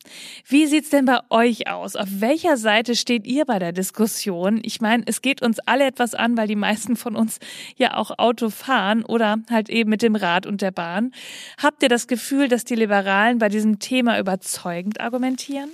Wie 0.47 0.66
sieht's 0.66 0.90
denn 0.90 1.07
bei 1.07 1.21
euch 1.30 1.66
aus? 1.66 1.97
Auf 1.97 2.09
welcher 2.19 2.59
Seite 2.59 2.95
steht 2.95 3.26
ihr 3.26 3.47
bei 3.47 3.59
der 3.59 3.73
Diskussion? 3.73 4.61
Ich 4.62 4.83
meine, 4.83 5.04
es 5.07 5.23
geht 5.23 5.40
uns 5.40 5.61
alle 5.61 5.87
etwas 5.87 6.14
an, 6.14 6.37
weil 6.37 6.47
die 6.47 6.57
meisten 6.57 6.95
von 6.97 7.16
uns 7.16 7.38
ja 7.75 7.97
auch 7.97 8.19
Auto 8.19 8.50
fahren 8.50 9.02
oder 9.07 9.38
halt 9.50 9.71
eben 9.71 9.88
mit 9.88 10.02
dem 10.02 10.14
Rad 10.14 10.45
und 10.45 10.61
der 10.61 10.73
Bahn. 10.73 11.12
Habt 11.57 11.83
ihr 11.83 11.88
das 11.88 12.07
Gefühl, 12.07 12.49
dass 12.49 12.64
die 12.64 12.75
Liberalen 12.75 13.38
bei 13.38 13.49
diesem 13.49 13.78
Thema 13.78 14.19
überzeugen? 14.19 14.90
Argumentieren? 14.99 15.71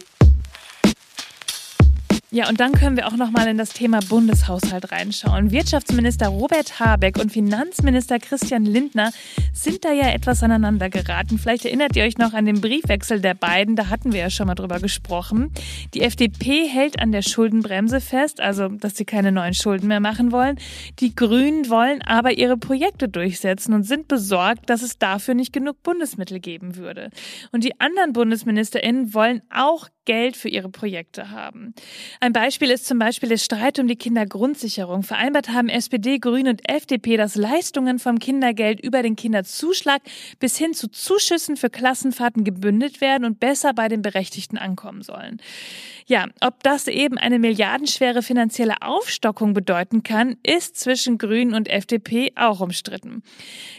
Ja, 2.33 2.49
und 2.49 2.59
dann 2.59 2.73
können 2.73 2.97
wir 2.97 3.07
auch 3.07 3.17
noch 3.17 3.31
mal 3.31 3.47
in 3.47 3.57
das 3.57 3.71
Thema 3.71 4.01
Bundeshaushalt 4.01 4.91
reinschauen. 4.91 5.53
Wirtschaftsminister 5.53 6.27
Robert 6.27 6.81
Habeck 6.81 7.19
und 7.19 7.31
Finanzminister 7.31 8.19
Christian 8.19 8.65
Lindner 8.65 9.13
sind 9.53 9.85
da 9.85 9.93
ja 9.93 10.09
etwas 10.09 10.43
aneinander 10.43 10.91
geraten. 10.91 11.39
Vielleicht 11.39 11.65
erinnert 11.65 11.95
ihr 11.95 12.03
euch 12.03 12.19
noch 12.19 12.33
an 12.33 12.45
den 12.45 12.61
Briefwechsel 12.61 13.21
der 13.21 13.35
beiden, 13.35 13.77
da 13.77 13.91
hatten 13.91 14.13
wir 14.13 14.19
ja 14.19 14.31
schon 14.31 14.49
mal 14.49 14.57
drüber 14.57 14.81
gesprochen. 14.81 15.53
Die 15.95 16.03
FDP 16.03 16.67
hält 16.67 16.99
an 16.99 17.13
der 17.13 17.23
Schuldenbremse 17.23 18.01
fest, 18.01 18.41
also 18.41 18.69
dass 18.71 18.97
sie 18.97 19.05
keine 19.05 19.31
neuen 19.31 19.55
Schulden 19.55 19.87
mehr 19.87 20.01
machen 20.01 20.33
wollen. 20.33 20.59
Die 20.99 21.15
Grünen 21.15 21.71
wollen 21.71 22.03
aber 22.03 22.33
ihre 22.33 22.57
Projekte 22.57 23.09
durchsetzen 23.09 23.73
und 23.73 23.85
sind 23.85 24.09
besorgt, 24.09 24.69
dass 24.69 24.83
es 24.83 24.99
dafür 24.99 25.35
nicht 25.35 25.53
genug 25.53 25.81
Bundesmittel 25.85 26.41
geben 26.41 26.75
würde. 26.75 27.11
Und 27.53 27.63
die 27.63 27.79
anderen 27.79 28.13
Bundesministerinnen 28.13 29.15
wollen 29.15 29.43
auch 29.55 29.89
Geld 30.07 30.37
für 30.37 30.49
ihre 30.49 30.71
Projekte 30.71 31.31
haben. 31.31 31.75
Ein 32.21 32.33
Beispiel 32.33 32.71
ist 32.71 32.87
zum 32.87 32.99
Beispiel 32.99 33.29
der 33.29 33.37
Streit 33.37 33.79
um 33.79 33.87
die 33.87 33.97
Kindergrundsicherung. 33.97 35.03
Vereinbart 35.03 35.51
haben 35.51 35.69
SPD, 35.69 36.19
Grüne 36.19 36.51
und 36.51 36.69
FDP, 36.69 37.19
dass 37.19 37.37
Leistungen 37.37 37.99
vom 37.99 38.19
Kindergeld 38.19 38.81
über 38.81 39.03
den 39.03 39.17
Kinderzuschlag 39.17 40.01
bis 40.39 40.57
hin 40.57 40.73
zu 40.73 40.89
Zuschüssen 40.89 41.57
für 41.57 41.69
Klassenfahrten 41.69 42.45
gebündelt 42.45 43.01
werden 43.01 43.25
und 43.25 43.39
besser 43.41 43.75
bei 43.75 43.89
den 43.89 44.01
Berechtigten 44.01 44.57
ankommen 44.57 45.03
sollen. 45.03 45.43
Ja, 46.09 46.29
ob 46.41 46.63
das 46.63 46.87
eben 46.87 47.19
eine 47.19 47.41
milliardenschwere 47.41 48.23
finanzielle 48.23 48.81
Aufstockung 48.81 49.55
bedeuten 49.55 50.05
kann, 50.05 50.37
ist 50.45 50.77
zwischen 50.77 51.19
Grünen 51.19 51.53
und 51.53 51.69
FDP 51.69 52.33
auch 52.37 52.61
umstritten. 52.61 53.25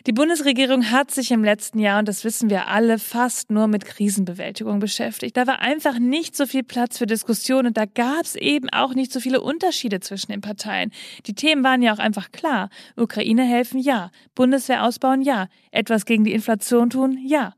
Die 0.08 0.12
Bundesregierung 0.12 0.92
hat 0.92 1.10
sich 1.10 1.32
im 1.32 1.46
letzten 1.46 1.80
Jahr, 1.80 2.00
und 2.00 2.10
das 2.10 2.26
wissen 2.26 2.50
wir 2.50 2.68
alle, 2.68 3.00
fast 3.00 3.50
nur 3.50 3.68
mit 3.68 3.86
Krisenbewältigung 3.86 4.80
beschäftigt. 4.80 5.38
Da 5.38 5.48
war 5.48 5.60
einfach 5.60 6.00
nicht 6.00 6.17
so 6.36 6.46
viel 6.46 6.64
Platz 6.64 6.98
für 6.98 7.06
Diskussionen 7.06 7.68
und 7.68 7.78
da 7.78 7.86
gab 7.86 8.24
es 8.24 8.36
eben 8.36 8.70
auch 8.70 8.94
nicht 8.94 9.12
so 9.12 9.20
viele 9.20 9.42
Unterschiede 9.42 10.00
zwischen 10.00 10.32
den 10.32 10.42
Parteien. 10.42 10.92
Die 11.26 11.34
Themen 11.34 11.64
waren 11.64 11.82
ja 11.82 11.94
auch 11.94 12.00
einfach 12.00 12.32
klar. 12.32 12.70
Ukraine 12.96 13.44
helfen, 13.44 13.80
ja. 13.80 14.12
Bundeswehr 14.36 14.84
ausbauen, 14.84 15.22
ja. 15.22 15.48
Etwas 15.72 16.06
gegen 16.06 16.24
die 16.24 16.34
Inflation 16.34 16.90
tun, 16.90 17.18
ja. 17.24 17.54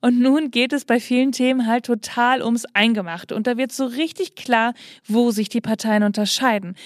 Und 0.00 0.20
nun 0.20 0.50
geht 0.50 0.72
es 0.72 0.84
bei 0.84 1.00
vielen 1.00 1.32
Themen 1.32 1.66
halt 1.66 1.86
total 1.86 2.42
ums 2.42 2.64
Eingemachte. 2.74 3.34
Und 3.34 3.46
da 3.46 3.56
wird 3.56 3.72
so 3.72 3.86
richtig 3.86 4.34
klar, 4.34 4.74
wo 5.06 5.30
sich 5.30 5.48
die 5.48 5.60
Parteien 5.60 6.02
unterscheiden. 6.02 6.76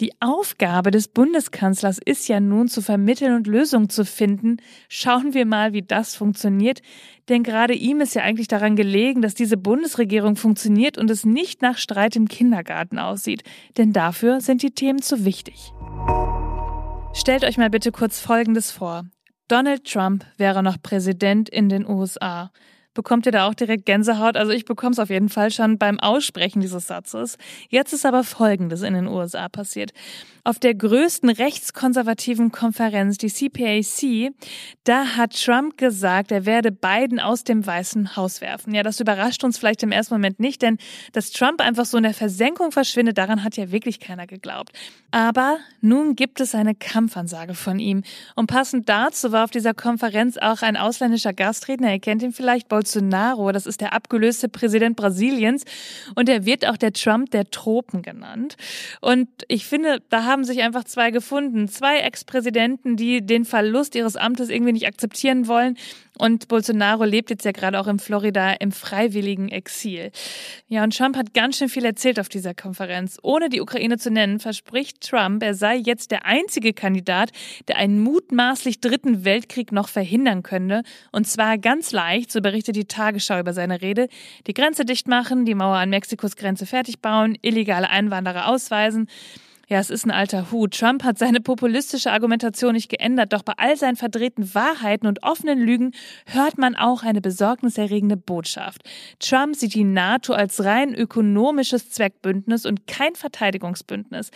Die 0.00 0.12
Aufgabe 0.20 0.90
des 0.90 1.08
Bundeskanzlers 1.08 1.98
ist 2.04 2.28
ja 2.28 2.38
nun 2.38 2.68
zu 2.68 2.82
vermitteln 2.82 3.34
und 3.34 3.46
Lösungen 3.46 3.88
zu 3.88 4.04
finden. 4.04 4.58
Schauen 4.90 5.32
wir 5.32 5.46
mal, 5.46 5.72
wie 5.72 5.82
das 5.82 6.14
funktioniert. 6.14 6.82
Denn 7.30 7.42
gerade 7.42 7.72
ihm 7.72 8.02
ist 8.02 8.14
ja 8.14 8.22
eigentlich 8.22 8.48
daran 8.48 8.76
gelegen, 8.76 9.22
dass 9.22 9.34
diese 9.34 9.56
Bundesregierung 9.56 10.36
funktioniert 10.36 10.98
und 10.98 11.10
es 11.10 11.24
nicht 11.24 11.62
nach 11.62 11.78
Streit 11.78 12.14
im 12.14 12.28
Kindergarten 12.28 12.98
aussieht. 12.98 13.42
Denn 13.78 13.94
dafür 13.94 14.42
sind 14.42 14.62
die 14.62 14.72
Themen 14.72 15.00
zu 15.00 15.24
wichtig. 15.24 15.72
Stellt 17.14 17.44
euch 17.44 17.56
mal 17.56 17.70
bitte 17.70 17.90
kurz 17.90 18.20
Folgendes 18.20 18.70
vor. 18.70 19.06
Donald 19.48 19.90
Trump 19.90 20.26
wäre 20.36 20.62
noch 20.62 20.76
Präsident 20.82 21.48
in 21.48 21.70
den 21.70 21.88
USA. 21.88 22.50
Bekommt 22.96 23.26
ihr 23.26 23.32
da 23.32 23.46
auch 23.46 23.52
direkt 23.52 23.84
Gänsehaut? 23.84 24.38
Also 24.38 24.52
ich 24.52 24.64
bekomme 24.64 24.92
es 24.92 24.98
auf 24.98 25.10
jeden 25.10 25.28
Fall 25.28 25.50
schon 25.50 25.76
beim 25.76 26.00
Aussprechen 26.00 26.62
dieses 26.62 26.86
Satzes. 26.86 27.36
Jetzt 27.68 27.92
ist 27.92 28.06
aber 28.06 28.24
Folgendes 28.24 28.80
in 28.80 28.94
den 28.94 29.06
USA 29.06 29.50
passiert. 29.50 29.92
Auf 30.44 30.58
der 30.60 30.74
größten 30.74 31.28
rechtskonservativen 31.28 32.52
Konferenz, 32.52 33.18
die 33.18 33.26
CPAC, 33.26 34.32
da 34.84 35.16
hat 35.16 35.38
Trump 35.38 35.76
gesagt, 35.76 36.32
er 36.32 36.46
werde 36.46 36.72
Biden 36.72 37.20
aus 37.20 37.44
dem 37.44 37.66
Weißen 37.66 38.16
Haus 38.16 38.40
werfen. 38.40 38.72
Ja, 38.72 38.82
das 38.82 38.98
überrascht 38.98 39.44
uns 39.44 39.58
vielleicht 39.58 39.82
im 39.82 39.92
ersten 39.92 40.14
Moment 40.14 40.40
nicht, 40.40 40.62
denn 40.62 40.78
dass 41.12 41.32
Trump 41.32 41.60
einfach 41.60 41.84
so 41.84 41.98
in 41.98 42.04
der 42.04 42.14
Versenkung 42.14 42.72
verschwindet, 42.72 43.18
daran 43.18 43.44
hat 43.44 43.58
ja 43.58 43.72
wirklich 43.72 44.00
keiner 44.00 44.26
geglaubt. 44.26 44.72
Aber 45.10 45.58
nun 45.82 46.16
gibt 46.16 46.40
es 46.40 46.54
eine 46.54 46.74
Kampfansage 46.74 47.54
von 47.54 47.78
ihm. 47.78 48.04
Und 48.36 48.46
passend 48.46 48.88
dazu 48.88 49.32
war 49.32 49.44
auf 49.44 49.50
dieser 49.50 49.74
Konferenz 49.74 50.38
auch 50.38 50.62
ein 50.62 50.76
ausländischer 50.76 51.34
Gastredner, 51.34 51.92
ihr 51.92 51.98
kennt 51.98 52.22
ihn 52.22 52.32
vielleicht, 52.32 52.68
Bolsonaro, 52.68 52.85
das 53.52 53.66
ist 53.66 53.80
der 53.80 53.92
abgelöste 53.92 54.48
Präsident 54.48 54.96
Brasiliens 54.96 55.64
und 56.14 56.28
er 56.28 56.46
wird 56.46 56.66
auch 56.66 56.76
der 56.76 56.92
Trump 56.92 57.30
der 57.30 57.50
Tropen 57.50 58.02
genannt. 58.02 58.56
Und 59.00 59.28
ich 59.48 59.66
finde, 59.66 60.02
da 60.08 60.24
haben 60.24 60.44
sich 60.44 60.62
einfach 60.62 60.84
zwei 60.84 61.10
gefunden. 61.10 61.68
Zwei 61.68 61.98
Ex-Präsidenten, 61.98 62.96
die 62.96 63.24
den 63.24 63.44
Verlust 63.44 63.94
ihres 63.94 64.16
Amtes 64.16 64.48
irgendwie 64.48 64.72
nicht 64.72 64.86
akzeptieren 64.86 65.46
wollen. 65.48 65.76
Und 66.18 66.48
Bolsonaro 66.48 67.04
lebt 67.04 67.30
jetzt 67.30 67.44
ja 67.44 67.52
gerade 67.52 67.78
auch 67.78 67.86
in 67.86 67.98
Florida 67.98 68.52
im 68.52 68.72
freiwilligen 68.72 69.48
Exil. 69.48 70.10
Ja, 70.68 70.82
und 70.82 70.96
Trump 70.96 71.16
hat 71.16 71.34
ganz 71.34 71.58
schön 71.58 71.68
viel 71.68 71.84
erzählt 71.84 72.18
auf 72.18 72.28
dieser 72.28 72.54
Konferenz. 72.54 73.18
Ohne 73.22 73.48
die 73.48 73.60
Ukraine 73.60 73.98
zu 73.98 74.10
nennen, 74.10 74.40
verspricht 74.40 75.02
Trump, 75.02 75.42
er 75.42 75.54
sei 75.54 75.76
jetzt 75.76 76.10
der 76.10 76.24
einzige 76.24 76.72
Kandidat, 76.72 77.32
der 77.68 77.76
einen 77.76 78.00
mutmaßlich 78.00 78.80
dritten 78.80 79.24
Weltkrieg 79.24 79.72
noch 79.72 79.88
verhindern 79.88 80.42
könnte. 80.42 80.82
Und 81.12 81.26
zwar 81.26 81.58
ganz 81.58 81.92
leicht, 81.92 82.32
so 82.32 82.40
berichtet 82.40 82.76
die 82.76 82.86
Tagesschau 82.86 83.38
über 83.38 83.52
seine 83.52 83.82
Rede, 83.82 84.08
die 84.46 84.54
Grenze 84.54 84.84
dicht 84.84 85.08
machen, 85.08 85.44
die 85.44 85.54
Mauer 85.54 85.76
an 85.76 85.90
Mexikos 85.90 86.36
Grenze 86.36 86.66
fertig 86.66 87.00
bauen, 87.00 87.36
illegale 87.42 87.90
Einwanderer 87.90 88.48
ausweisen. 88.48 89.08
Ja, 89.68 89.80
es 89.80 89.90
ist 89.90 90.04
ein 90.06 90.12
alter 90.12 90.52
Hut. 90.52 90.78
Trump 90.78 91.02
hat 91.02 91.18
seine 91.18 91.40
populistische 91.40 92.12
Argumentation 92.12 92.74
nicht 92.74 92.88
geändert, 92.88 93.32
doch 93.32 93.42
bei 93.42 93.54
all 93.56 93.76
seinen 93.76 93.96
verdrehten 93.96 94.54
Wahrheiten 94.54 95.08
und 95.08 95.24
offenen 95.24 95.58
Lügen 95.58 95.90
hört 96.26 96.56
man 96.56 96.76
auch 96.76 97.02
eine 97.02 97.20
besorgniserregende 97.20 98.16
Botschaft. 98.16 98.82
Trump 99.18 99.56
sieht 99.56 99.74
die 99.74 99.82
NATO 99.82 100.34
als 100.34 100.62
rein 100.62 100.94
ökonomisches 100.94 101.90
Zweckbündnis 101.90 102.64
und 102.64 102.86
kein 102.86 103.16
Verteidigungsbündnis. 103.16 104.30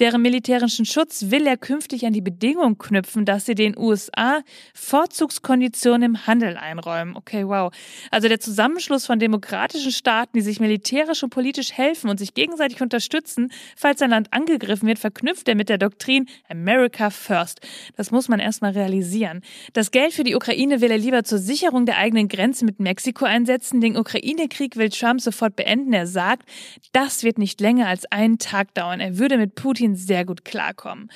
Deren 0.00 0.22
militärischen 0.22 0.84
Schutz 0.84 1.30
will 1.30 1.46
er 1.46 1.56
künftig 1.56 2.06
an 2.06 2.12
die 2.12 2.20
Bedingung 2.20 2.78
knüpfen, 2.78 3.24
dass 3.24 3.46
sie 3.46 3.56
den 3.56 3.76
USA 3.76 4.42
Vorzugskonditionen 4.72 6.02
im 6.02 6.26
Handel 6.28 6.56
einräumen. 6.56 7.16
Okay, 7.16 7.48
wow. 7.48 7.72
Also 8.12 8.28
der 8.28 8.38
Zusammenschluss 8.38 9.06
von 9.06 9.18
demokratischen 9.18 9.90
Staaten, 9.90 10.30
die 10.34 10.40
sich 10.40 10.60
militärisch 10.60 11.24
und 11.24 11.30
politisch 11.30 11.72
helfen 11.72 12.10
und 12.10 12.18
sich 12.18 12.34
gegenseitig 12.34 12.80
unterstützen, 12.80 13.50
falls 13.76 14.00
ein 14.00 14.10
Land 14.10 14.32
angegriffen 14.32 14.86
wird, 14.86 15.00
verknüpft 15.00 15.48
er 15.48 15.56
mit 15.56 15.68
der 15.68 15.78
Doktrin 15.78 16.26
America 16.48 17.10
First. 17.10 17.60
Das 17.96 18.12
muss 18.12 18.28
man 18.28 18.38
erstmal 18.38 18.72
realisieren. 18.72 19.40
Das 19.72 19.90
Geld 19.90 20.12
für 20.12 20.22
die 20.22 20.36
Ukraine 20.36 20.80
will 20.80 20.92
er 20.92 20.98
lieber 20.98 21.24
zur 21.24 21.38
Sicherung 21.38 21.86
der 21.86 21.98
eigenen 21.98 22.28
Grenze 22.28 22.64
mit 22.64 22.78
Mexiko 22.78 23.24
einsetzen. 23.24 23.80
Den 23.80 23.96
Ukraine-Krieg 23.96 24.76
will 24.76 24.90
Trump 24.90 25.20
sofort 25.20 25.56
beenden. 25.56 25.92
Er 25.92 26.06
sagt, 26.06 26.48
das 26.92 27.24
wird 27.24 27.38
nicht 27.38 27.60
länger 27.60 27.88
als 27.88 28.06
einen 28.12 28.38
Tag 28.38 28.74
dauern. 28.74 29.00
Er 29.00 29.18
würde 29.18 29.38
mit 29.38 29.56
Putin 29.56 29.87
Putin 29.88 29.94
sehr 29.96 30.24
gut 30.24 30.44
klarkommen. 30.44 31.10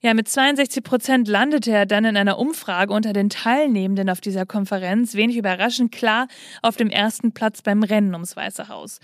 Ja, 0.00 0.14
mit 0.14 0.28
62 0.28 0.82
Prozent 0.82 1.28
landete 1.28 1.70
er 1.70 1.86
dann 1.86 2.04
in 2.04 2.16
einer 2.16 2.38
Umfrage 2.38 2.92
unter 2.92 3.12
den 3.12 3.28
Teilnehmenden 3.28 4.10
auf 4.10 4.20
dieser 4.20 4.46
Konferenz, 4.46 5.14
wenig 5.14 5.36
überraschend 5.36 5.92
klar, 5.92 6.26
auf 6.60 6.76
dem 6.76 6.90
ersten 6.90 7.32
Platz 7.32 7.62
beim 7.62 7.82
Rennen 7.82 8.12
ums 8.14 8.36
Weiße 8.36 8.68
Haus. 8.68 8.98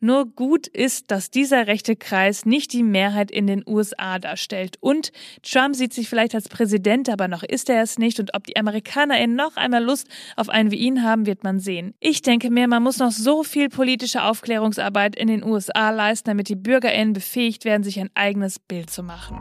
Nur 0.00 0.26
gut 0.26 0.66
ist, 0.68 1.10
dass 1.10 1.30
dieser 1.30 1.66
rechte 1.66 1.96
Kreis 1.96 2.46
nicht 2.46 2.72
die 2.72 2.82
Mehrheit 2.82 3.30
in 3.30 3.46
den 3.46 3.64
USA 3.66 4.18
darstellt. 4.18 4.76
Und 4.80 5.10
Trump 5.42 5.74
sieht 5.74 5.92
sich 5.92 6.08
vielleicht 6.08 6.34
als 6.34 6.48
Präsident, 6.48 7.08
aber 7.08 7.26
noch 7.26 7.42
ist 7.42 7.68
er 7.68 7.82
es 7.82 7.98
nicht. 7.98 8.20
Und 8.20 8.34
ob 8.34 8.44
die 8.44 8.56
AmerikanerInnen 8.56 9.36
noch 9.36 9.56
einmal 9.56 9.82
Lust 9.82 10.08
auf 10.36 10.48
einen 10.48 10.70
wie 10.70 10.76
ihn 10.76 11.02
haben, 11.02 11.26
wird 11.26 11.42
man 11.42 11.58
sehen. 11.58 11.94
Ich 12.00 12.22
denke 12.22 12.50
mir, 12.50 12.68
man 12.68 12.82
muss 12.82 12.98
noch 12.98 13.10
so 13.10 13.42
viel 13.42 13.68
politische 13.68 14.22
Aufklärungsarbeit 14.22 15.16
in 15.16 15.28
den 15.28 15.42
USA 15.42 15.90
leisten, 15.90 16.30
damit 16.30 16.48
die 16.48 16.56
BürgerInnen 16.56 17.12
befähigt 17.12 17.64
werden, 17.64 17.82
sich 17.82 17.98
ein 17.98 18.10
eigenes 18.14 18.58
Bild 18.68 18.88
zu 18.88 19.02
machen. 19.02 19.36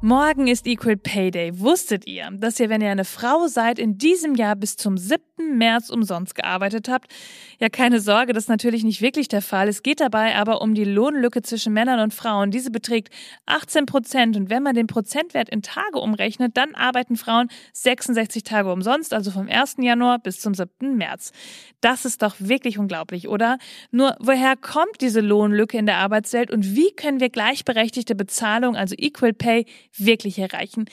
Morgen 0.00 0.46
ist 0.46 0.66
Equal 0.66 0.96
Pay 0.96 1.30
Day. 1.30 1.58
Wusstet 1.58 2.06
ihr, 2.06 2.30
dass 2.32 2.58
ihr, 2.58 2.70
wenn 2.70 2.80
ihr 2.80 2.90
eine 2.90 3.04
Frau 3.04 3.48
seid, 3.48 3.78
in 3.78 3.98
diesem 3.98 4.34
Jahr 4.34 4.56
bis 4.56 4.76
zum 4.76 4.96
7. 4.96 5.20
März 5.36 5.90
umsonst 5.90 6.34
gearbeitet 6.34 6.88
habt. 6.88 7.12
Ja, 7.58 7.68
keine 7.68 8.00
Sorge, 8.00 8.32
das 8.32 8.44
ist 8.44 8.48
natürlich 8.48 8.84
nicht 8.84 9.00
wirklich 9.00 9.28
der 9.28 9.42
Fall. 9.42 9.68
Es 9.68 9.82
geht 9.82 10.00
dabei 10.00 10.36
aber 10.36 10.60
um 10.60 10.74
die 10.74 10.84
Lohnlücke 10.84 11.42
zwischen 11.42 11.72
Männern 11.72 12.00
und 12.00 12.14
Frauen. 12.14 12.50
Diese 12.50 12.70
beträgt 12.70 13.12
18 13.46 13.86
Prozent. 13.86 14.36
Und 14.36 14.50
wenn 14.50 14.62
man 14.62 14.74
den 14.74 14.86
Prozentwert 14.86 15.48
in 15.48 15.62
Tage 15.62 15.98
umrechnet, 15.98 16.56
dann 16.56 16.74
arbeiten 16.74 17.16
Frauen 17.16 17.48
66 17.72 18.44
Tage 18.44 18.72
umsonst, 18.72 19.14
also 19.14 19.30
vom 19.30 19.48
1. 19.48 19.76
Januar 19.78 20.18
bis 20.18 20.40
zum 20.40 20.54
7. 20.54 20.96
März. 20.96 21.32
Das 21.80 22.04
ist 22.04 22.22
doch 22.22 22.34
wirklich 22.38 22.78
unglaublich, 22.78 23.28
oder? 23.28 23.58
Nur, 23.90 24.16
woher 24.18 24.56
kommt 24.56 25.00
diese 25.00 25.20
Lohnlücke 25.20 25.78
in 25.78 25.86
der 25.86 25.98
Arbeitswelt 25.98 26.50
und 26.50 26.74
wie 26.74 26.92
können 26.92 27.20
wir 27.20 27.30
gleichberechtigte 27.30 28.14
Bezahlung, 28.14 28.76
also 28.76 28.94
Equal 28.98 29.32
Pay, 29.32 29.66
wirklich 29.96 30.38
erreichen? 30.38 30.86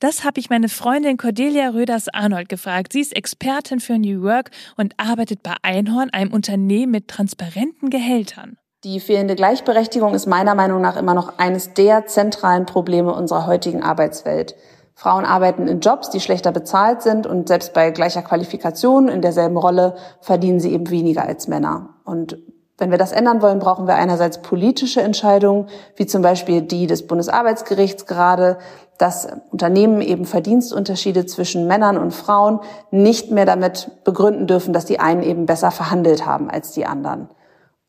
Das 0.00 0.24
habe 0.24 0.38
ich 0.38 0.48
meine 0.48 0.68
Freundin 0.68 1.16
Cordelia 1.16 1.70
Röders-Arnold 1.70 2.48
gefragt. 2.48 2.92
Sie 2.92 3.00
ist 3.00 3.16
Expertin 3.16 3.80
für 3.80 3.98
New 3.98 4.22
Work 4.22 4.50
und 4.76 4.94
arbeitet 4.96 5.42
bei 5.42 5.54
Einhorn, 5.62 6.10
einem 6.10 6.32
Unternehmen 6.32 6.92
mit 6.92 7.08
transparenten 7.08 7.90
Gehältern. 7.90 8.58
Die 8.84 9.00
fehlende 9.00 9.34
Gleichberechtigung 9.34 10.14
ist 10.14 10.26
meiner 10.26 10.54
Meinung 10.54 10.80
nach 10.80 10.96
immer 10.96 11.14
noch 11.14 11.38
eines 11.38 11.74
der 11.74 12.06
zentralen 12.06 12.64
Probleme 12.64 13.12
unserer 13.12 13.46
heutigen 13.46 13.82
Arbeitswelt. 13.82 14.54
Frauen 14.94 15.24
arbeiten 15.24 15.66
in 15.66 15.80
Jobs, 15.80 16.10
die 16.10 16.20
schlechter 16.20 16.52
bezahlt 16.52 17.02
sind 17.02 17.26
und 17.26 17.48
selbst 17.48 17.74
bei 17.74 17.90
gleicher 17.90 18.22
Qualifikation 18.22 19.08
in 19.08 19.20
derselben 19.20 19.56
Rolle 19.56 19.96
verdienen 20.20 20.60
sie 20.60 20.72
eben 20.72 20.90
weniger 20.90 21.24
als 21.24 21.48
Männer. 21.48 21.96
Und 22.04 22.38
wenn 22.78 22.92
wir 22.92 22.98
das 22.98 23.12
ändern 23.12 23.42
wollen, 23.42 23.58
brauchen 23.58 23.88
wir 23.88 23.96
einerseits 23.96 24.38
politische 24.38 25.02
Entscheidungen, 25.02 25.68
wie 25.96 26.06
zum 26.06 26.22
Beispiel 26.22 26.62
die 26.62 26.86
des 26.86 27.06
Bundesarbeitsgerichts 27.08 28.06
gerade, 28.06 28.58
dass 28.98 29.28
Unternehmen 29.50 30.00
eben 30.00 30.24
Verdienstunterschiede 30.24 31.26
zwischen 31.26 31.66
Männern 31.66 31.98
und 31.98 32.12
Frauen 32.12 32.60
nicht 32.90 33.32
mehr 33.32 33.46
damit 33.46 33.90
begründen 34.04 34.46
dürfen, 34.46 34.72
dass 34.72 34.84
die 34.84 35.00
einen 35.00 35.22
eben 35.22 35.46
besser 35.46 35.72
verhandelt 35.72 36.24
haben 36.24 36.50
als 36.50 36.70
die 36.72 36.86
anderen. 36.86 37.28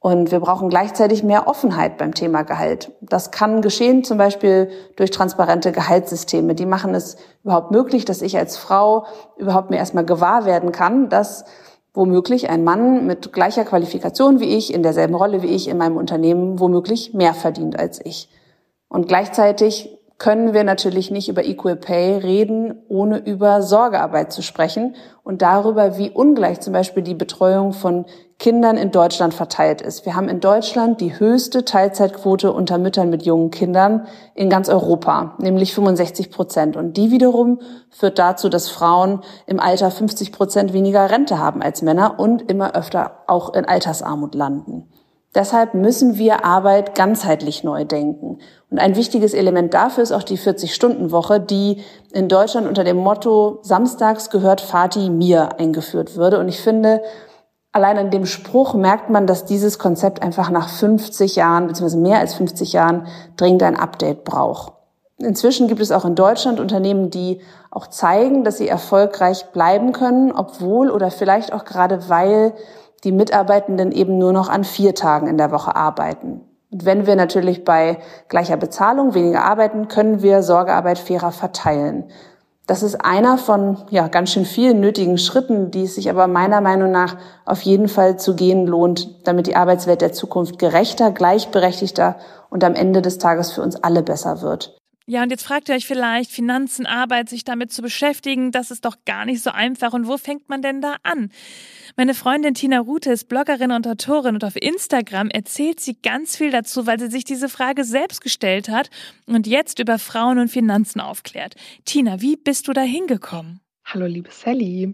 Und 0.02 0.32
wir 0.32 0.40
brauchen 0.40 0.70
gleichzeitig 0.70 1.24
mehr 1.24 1.48
Offenheit 1.48 1.98
beim 1.98 2.14
Thema 2.14 2.44
Gehalt. 2.44 2.92
Das 3.02 3.32
kann 3.32 3.62
geschehen 3.62 4.04
zum 4.04 4.18
Beispiel 4.18 4.70
durch 4.96 5.12
transparente 5.12 5.72
Gehaltssysteme. 5.74 6.56
Die 6.56 6.66
machen 6.66 6.96
es 6.96 7.18
überhaupt 7.44 7.72
möglich, 7.72 8.06
dass 8.06 8.22
ich 8.22 8.38
als 8.38 8.56
Frau 8.58 9.06
überhaupt 9.38 9.70
mir 9.70 9.78
erstmal 9.78 10.06
gewahr 10.06 10.46
werden 10.46 10.72
kann, 10.72 11.10
dass 11.10 11.44
womöglich 11.94 12.50
ein 12.50 12.64
Mann 12.64 13.06
mit 13.06 13.34
gleicher 13.34 13.66
Qualifikation 13.66 14.40
wie 14.40 14.58
ich, 14.58 14.74
in 14.74 14.84
derselben 14.84 15.16
Rolle 15.16 15.42
wie 15.42 15.48
ich 15.48 15.68
in 15.68 15.78
meinem 15.78 15.98
Unternehmen, 15.98 16.60
womöglich 16.60 17.14
mehr 17.14 17.34
verdient 17.34 17.78
als 17.78 18.04
ich. 18.04 18.30
Und 18.88 19.08
gleichzeitig 19.08 19.99
können 20.20 20.54
wir 20.54 20.66
natürlich 20.66 21.12
nicht 21.12 21.30
über 21.30 21.46
Equal 21.46 21.78
Pay 21.78 22.18
reden, 22.18 22.76
ohne 22.90 23.20
über 23.20 23.62
Sorgearbeit 23.62 24.34
zu 24.34 24.42
sprechen 24.42 24.96
und 25.24 25.42
darüber, 25.42 25.98
wie 25.98 26.10
ungleich 26.10 26.60
zum 26.60 26.74
Beispiel 26.74 27.04
die 27.04 27.16
Betreuung 27.16 27.72
von 27.72 28.06
Kindern 28.38 28.76
in 28.76 28.92
Deutschland 28.92 29.34
verteilt 29.34 29.82
ist. 29.82 30.06
Wir 30.06 30.16
haben 30.16 30.28
in 30.28 30.42
Deutschland 30.42 31.00
die 31.00 31.18
höchste 31.20 31.64
Teilzeitquote 31.64 32.52
unter 32.52 32.78
Müttern 32.78 33.10
mit 33.10 33.24
jungen 33.24 33.50
Kindern 33.50 34.08
in 34.36 34.50
ganz 34.50 34.68
Europa, 34.68 35.36
nämlich 35.40 35.74
65 35.74 36.32
Prozent. 36.32 36.76
Und 36.76 36.98
die 36.98 37.12
wiederum 37.12 37.60
führt 37.90 38.20
dazu, 38.20 38.50
dass 38.50 38.70
Frauen 38.70 39.22
im 39.46 39.62
Alter 39.62 39.90
50 39.90 40.34
Prozent 40.34 40.74
weniger 40.74 41.10
Rente 41.10 41.40
haben 41.40 41.62
als 41.62 41.82
Männer 41.82 42.20
und 42.20 42.50
immer 42.52 42.76
öfter 42.76 43.24
auch 43.28 43.54
in 43.54 43.64
Altersarmut 43.64 44.36
landen. 44.36 44.90
Deshalb 45.36 45.76
müssen 45.76 46.18
wir 46.18 46.44
Arbeit 46.44 46.96
ganzheitlich 46.96 47.64
neu 47.64 47.86
denken. 47.86 48.40
Und 48.72 48.80
ein 48.80 48.96
wichtiges 48.96 49.36
Element 49.36 49.76
dafür 49.76 50.02
ist 50.02 50.12
auch 50.12 50.24
die 50.24 50.40
40-Stunden-Woche, 50.40 51.40
die 51.40 51.84
in 52.12 52.28
Deutschland 52.28 52.68
unter 52.68 52.84
dem 52.84 52.98
Motto 52.98 53.60
Samstags 53.62 54.32
gehört 54.32 54.60
Fati 54.60 55.10
mir 55.12 55.60
eingeführt 55.60 56.16
würde. 56.16 56.40
Und 56.40 56.50
ich 56.50 56.60
finde, 56.60 57.04
allein 57.72 58.00
an 58.00 58.10
dem 58.10 58.26
Spruch 58.26 58.74
merkt 58.74 59.12
man, 59.12 59.28
dass 59.28 59.46
dieses 59.46 59.78
Konzept 59.78 60.24
einfach 60.24 60.50
nach 60.50 60.68
50 60.68 61.36
Jahren, 61.36 61.68
beziehungsweise 61.68 62.02
mehr 62.02 62.20
als 62.20 62.34
50 62.34 62.74
Jahren, 62.74 63.06
dringend 63.38 63.62
ein 63.62 63.78
Update 63.78 64.24
braucht. 64.24 64.74
Inzwischen 65.18 65.68
gibt 65.68 65.82
es 65.82 65.92
auch 65.92 66.06
in 66.06 66.16
Deutschland 66.16 66.60
Unternehmen, 66.60 67.10
die 67.10 67.42
auch 67.72 67.88
zeigen, 67.88 68.44
dass 68.44 68.58
sie 68.58 68.68
erfolgreich 68.68 69.48
bleiben 69.52 69.92
können, 69.92 70.32
obwohl 70.32 70.90
oder 70.90 71.12
vielleicht 71.12 71.54
auch 71.54 71.66
gerade 71.66 72.10
weil 72.10 72.54
die 73.04 73.12
Mitarbeitenden 73.12 73.92
eben 73.92 74.18
nur 74.18 74.34
noch 74.34 74.50
an 74.50 74.64
vier 74.64 74.96
Tagen 74.96 75.28
in 75.28 75.38
der 75.38 75.52
Woche 75.52 75.76
arbeiten. 75.76 76.42
Und 76.72 76.86
wenn 76.86 77.08
wir 77.08 77.16
natürlich 77.16 77.64
bei 77.64 77.98
gleicher 78.28 78.58
Bezahlung 78.58 79.14
weniger 79.14 79.44
arbeiten, 79.44 79.88
können 79.88 80.22
wir 80.22 80.44
Sorgearbeit 80.44 81.00
fairer 81.00 81.32
verteilen. 81.32 82.12
Das 82.68 82.84
ist 82.84 83.04
einer 83.04 83.40
von 83.40 83.78
ja, 83.90 84.08
ganz 84.10 84.32
schön 84.32 84.46
vielen 84.46 84.80
nötigen 84.80 85.18
Schritten, 85.18 85.72
die 85.72 85.86
es 85.86 85.96
sich 85.96 86.08
aber 86.08 86.28
meiner 86.28 86.62
Meinung 86.62 86.92
nach 86.92 87.18
auf 87.44 87.62
jeden 87.64 87.88
Fall 87.88 88.20
zu 88.20 88.36
gehen 88.36 88.68
lohnt, 88.68 89.28
damit 89.28 89.48
die 89.48 89.56
Arbeitswelt 89.56 90.02
der 90.02 90.14
Zukunft 90.14 90.60
gerechter, 90.60 91.10
gleichberechtigter 91.10 92.18
und 92.52 92.64
am 92.64 92.76
Ende 92.76 93.02
des 93.02 93.18
Tages 93.18 93.52
für 93.52 93.64
uns 93.64 93.76
alle 93.76 94.04
besser 94.04 94.44
wird. 94.44 94.79
Ja, 95.10 95.24
und 95.24 95.32
jetzt 95.32 95.44
fragt 95.44 95.70
ihr 95.70 95.76
euch 95.76 95.88
vielleicht, 95.88 96.32
Finanzen, 96.32 96.86
Arbeit, 96.86 97.30
sich 97.30 97.44
damit 97.44 97.74
zu 97.74 97.82
beschäftigen, 97.82 98.52
das 98.52 98.70
ist 98.70 98.86
doch 98.86 98.96
gar 99.06 99.26
nicht 99.26 99.42
so 99.42 99.50
einfach. 99.50 99.94
Und 99.94 100.06
wo 100.06 100.18
fängt 100.18 100.50
man 100.50 100.62
denn 100.62 100.82
da 100.82 100.98
an? 101.02 101.32
Meine 101.98 102.14
Freundin 102.14 102.54
Tina 102.54 102.78
Rute 102.78 103.12
ist 103.12 103.28
Bloggerin 103.28 103.72
und 103.72 103.88
Autorin 103.88 104.36
und 104.36 104.44
auf 104.44 104.56
Instagram 104.56 105.32
erzählt 105.32 105.80
sie 105.80 106.00
ganz 106.00 106.38
viel 106.38 106.52
dazu, 106.52 106.86
weil 106.86 107.00
sie 107.00 107.08
sich 107.08 107.24
diese 107.24 107.50
Frage 107.50 107.86
selbst 107.86 108.22
gestellt 108.22 108.70
hat 108.70 108.92
und 109.26 109.48
jetzt 109.48 109.80
über 109.80 109.98
Frauen 109.98 110.38
und 110.38 110.50
Finanzen 110.50 111.02
aufklärt. 111.02 111.56
Tina, 111.86 112.22
wie 112.22 112.36
bist 112.36 112.68
du 112.68 112.74
da 112.74 112.82
hingekommen? 112.82 113.62
Hallo, 113.92 114.06
liebe 114.06 114.30
Sally. 114.30 114.94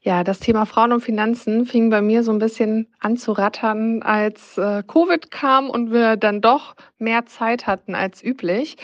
Ja, 0.00 0.24
das 0.24 0.40
Thema 0.40 0.64
Frauen 0.64 0.92
und 0.92 1.02
Finanzen 1.02 1.66
fing 1.66 1.90
bei 1.90 2.00
mir 2.00 2.22
so 2.22 2.32
ein 2.32 2.38
bisschen 2.38 2.86
an 2.98 3.18
zu 3.18 3.32
rattern, 3.32 4.02
als 4.02 4.56
äh, 4.56 4.82
Covid 4.82 5.30
kam 5.30 5.68
und 5.68 5.92
wir 5.92 6.16
dann 6.16 6.40
doch 6.40 6.74
mehr 6.98 7.26
Zeit 7.26 7.66
hatten 7.66 7.94
als 7.94 8.24
üblich. 8.24 8.78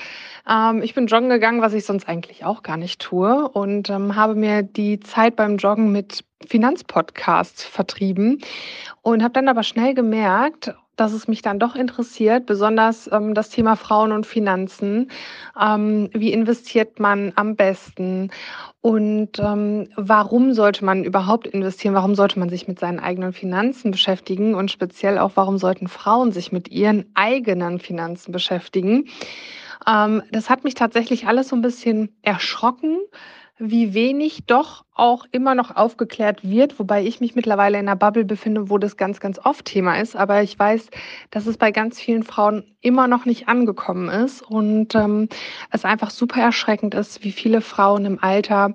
Ähm, 0.47 0.83
ich 0.83 0.95
bin 0.95 1.07
joggen 1.07 1.31
gegangen, 1.31 1.63
was 1.63 1.73
ich 1.73 1.87
sonst 1.87 2.07
eigentlich 2.07 2.45
auch 2.45 2.63
gar 2.63 2.77
nicht 2.77 3.01
tue 3.01 3.49
und 3.49 3.89
ähm, 3.89 4.15
habe 4.15 4.35
mir 4.35 4.63
die 4.63 5.01
Zeit 5.01 5.37
beim 5.37 5.57
Joggen 5.57 5.91
mit 5.91 6.23
Finanzpodcasts 6.47 7.65
vertrieben 7.65 8.41
und 9.03 9.23
habe 9.23 9.33
dann 9.33 9.49
aber 9.49 9.63
schnell 9.63 9.95
gemerkt, 9.95 10.75
dass 11.01 11.13
es 11.15 11.29
mich 11.29 11.41
dann 11.41 11.59
doch 11.59 11.77
interessiert, 11.77 12.45
besonders 12.45 13.09
ähm, 13.11 13.33
das 13.33 13.49
Thema 13.49 13.77
Frauen 13.77 14.13
und 14.13 14.27
Finanzen. 14.27 15.11
Ähm, 15.59 16.11
wie 16.13 16.31
investiert 16.31 17.01
man 17.01 17.33
am 17.37 17.57
besten? 17.57 18.31
Und 18.83 19.39
ähm, 19.39 19.89
warum 19.97 20.53
sollte 20.53 20.85
man 20.85 21.03
überhaupt 21.05 21.47
investieren? 21.47 21.95
Warum 21.95 22.15
sollte 22.15 22.39
man 22.39 22.51
sich 22.51 22.69
mit 22.69 22.79
seinen 22.79 23.01
eigenen 23.01 23.33
Finanzen 23.33 23.93
beschäftigen? 23.93 24.55
Und 24.55 24.71
speziell 24.71 25.19
auch, 25.19 25.33
warum 25.37 25.57
sollten 25.57 25.89
Frauen 25.89 26.33
sich 26.33 26.53
mit 26.53 26.71
ihren 26.71 27.07
eigenen 27.15 27.79
Finanzen 27.79 28.31
beschäftigen? 28.31 29.09
Ähm, 29.87 30.23
das 30.33 30.51
hat 30.51 30.65
mich 30.65 30.75
tatsächlich 30.75 31.27
alles 31.27 31.49
so 31.49 31.57
ein 31.57 31.63
bisschen 31.63 32.15
erschrocken 32.21 32.99
wie 33.61 33.93
wenig 33.95 34.45
doch 34.47 34.85
auch 34.95 35.27
immer 35.33 35.55
noch 35.55 35.77
aufgeklärt 35.77 36.41
wird, 36.43 36.79
wobei 36.79 37.05
ich 37.05 37.21
mich 37.21 37.35
mittlerweile 37.35 37.79
in 37.79 37.87
einer 37.87 37.97
Bubble 37.97 38.25
befinde, 38.25 38.71
wo 38.71 38.79
das 38.79 38.97
ganz, 38.97 39.21
ganz 39.21 39.39
oft 39.39 39.67
Thema 39.67 40.01
ist. 40.01 40.17
Aber 40.17 40.43
ich 40.43 40.59
weiß, 40.59 40.89
dass 41.31 41.47
es 41.47 41.59
bei 41.59 41.71
ganz 41.71 42.01
vielen 42.01 42.23
Frauen 42.23 42.65
immer 42.81 43.07
noch 43.07 43.27
nicht 43.27 43.49
angekommen 43.49 44.09
ist 44.09 44.43
und 44.43 44.95
ähm, 44.95 45.29
es 45.71 45.85
einfach 45.85 46.11
super 46.11 46.41
erschreckend 46.41 46.95
ist, 46.95 47.23
wie 47.23 47.33
viele 47.33 47.61
Frauen 47.61 48.07
im 48.07 48.19
Alter 48.23 48.75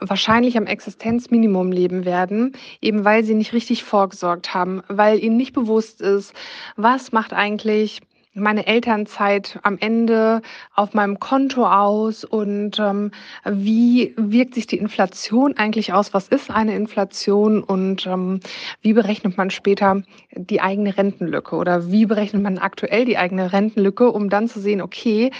wahrscheinlich 0.00 0.56
am 0.56 0.66
Existenzminimum 0.66 1.70
leben 1.70 2.04
werden, 2.04 2.52
eben 2.80 3.04
weil 3.04 3.24
sie 3.24 3.34
nicht 3.34 3.52
richtig 3.52 3.84
vorgesorgt 3.84 4.54
haben, 4.54 4.82
weil 4.88 5.22
ihnen 5.22 5.36
nicht 5.36 5.52
bewusst 5.52 6.00
ist, 6.00 6.32
was 6.76 7.12
macht 7.12 7.32
eigentlich 7.34 8.00
meine 8.34 8.66
Elternzeit 8.66 9.60
am 9.62 9.78
Ende 9.78 10.42
auf 10.74 10.92
meinem 10.92 11.20
Konto 11.20 11.66
aus 11.66 12.24
und 12.24 12.78
ähm, 12.78 13.12
wie 13.44 14.14
wirkt 14.16 14.54
sich 14.54 14.66
die 14.66 14.78
Inflation 14.78 15.56
eigentlich 15.56 15.92
aus? 15.92 16.12
Was 16.12 16.28
ist 16.28 16.50
eine 16.50 16.74
Inflation 16.74 17.62
und 17.62 18.06
ähm, 18.06 18.40
wie 18.80 18.92
berechnet 18.92 19.36
man 19.36 19.50
später 19.50 20.02
die 20.32 20.60
eigene 20.60 20.96
Rentenlücke 20.96 21.54
oder 21.54 21.90
wie 21.90 22.06
berechnet 22.06 22.42
man 22.42 22.58
aktuell 22.58 23.04
die 23.04 23.18
eigene 23.18 23.52
Rentenlücke, 23.52 24.10
um 24.10 24.28
dann 24.28 24.48
zu 24.48 24.60
sehen, 24.60 24.82
okay, 24.82 25.30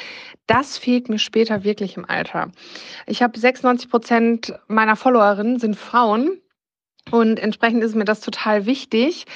das 0.46 0.78
fehlt 0.78 1.08
mir 1.08 1.18
später 1.18 1.64
wirklich 1.64 1.96
im 1.96 2.08
Alter. 2.08 2.52
Ich 3.06 3.22
habe 3.22 3.38
96 3.38 3.90
Prozent 3.90 4.54
meiner 4.68 4.96
Followerinnen 4.96 5.58
sind 5.58 5.76
Frauen 5.76 6.38
und 7.10 7.38
entsprechend 7.40 7.82
ist 7.82 7.96
mir 7.96 8.04
das 8.04 8.20
total 8.20 8.66
wichtig, 8.66 9.26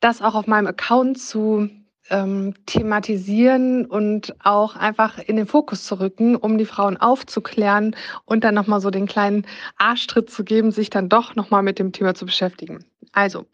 das 0.00 0.22
auch 0.22 0.34
auf 0.34 0.46
meinem 0.46 0.66
Account 0.66 1.18
zu 1.18 1.68
ähm, 2.10 2.54
thematisieren 2.66 3.86
und 3.86 4.34
auch 4.44 4.76
einfach 4.76 5.18
in 5.18 5.36
den 5.36 5.46
Fokus 5.46 5.84
zu 5.84 6.00
rücken, 6.00 6.36
um 6.36 6.58
die 6.58 6.66
Frauen 6.66 6.96
aufzuklären 6.96 7.96
und 8.24 8.44
dann 8.44 8.54
nochmal 8.54 8.80
so 8.80 8.90
den 8.90 9.06
kleinen 9.06 9.46
Arschtritt 9.76 10.30
zu 10.30 10.44
geben, 10.44 10.70
sich 10.70 10.90
dann 10.90 11.08
doch 11.08 11.34
nochmal 11.34 11.62
mit 11.62 11.78
dem 11.78 11.92
Thema 11.92 12.14
zu 12.14 12.26
beschäftigen. 12.26 12.84
Also, 13.12 13.46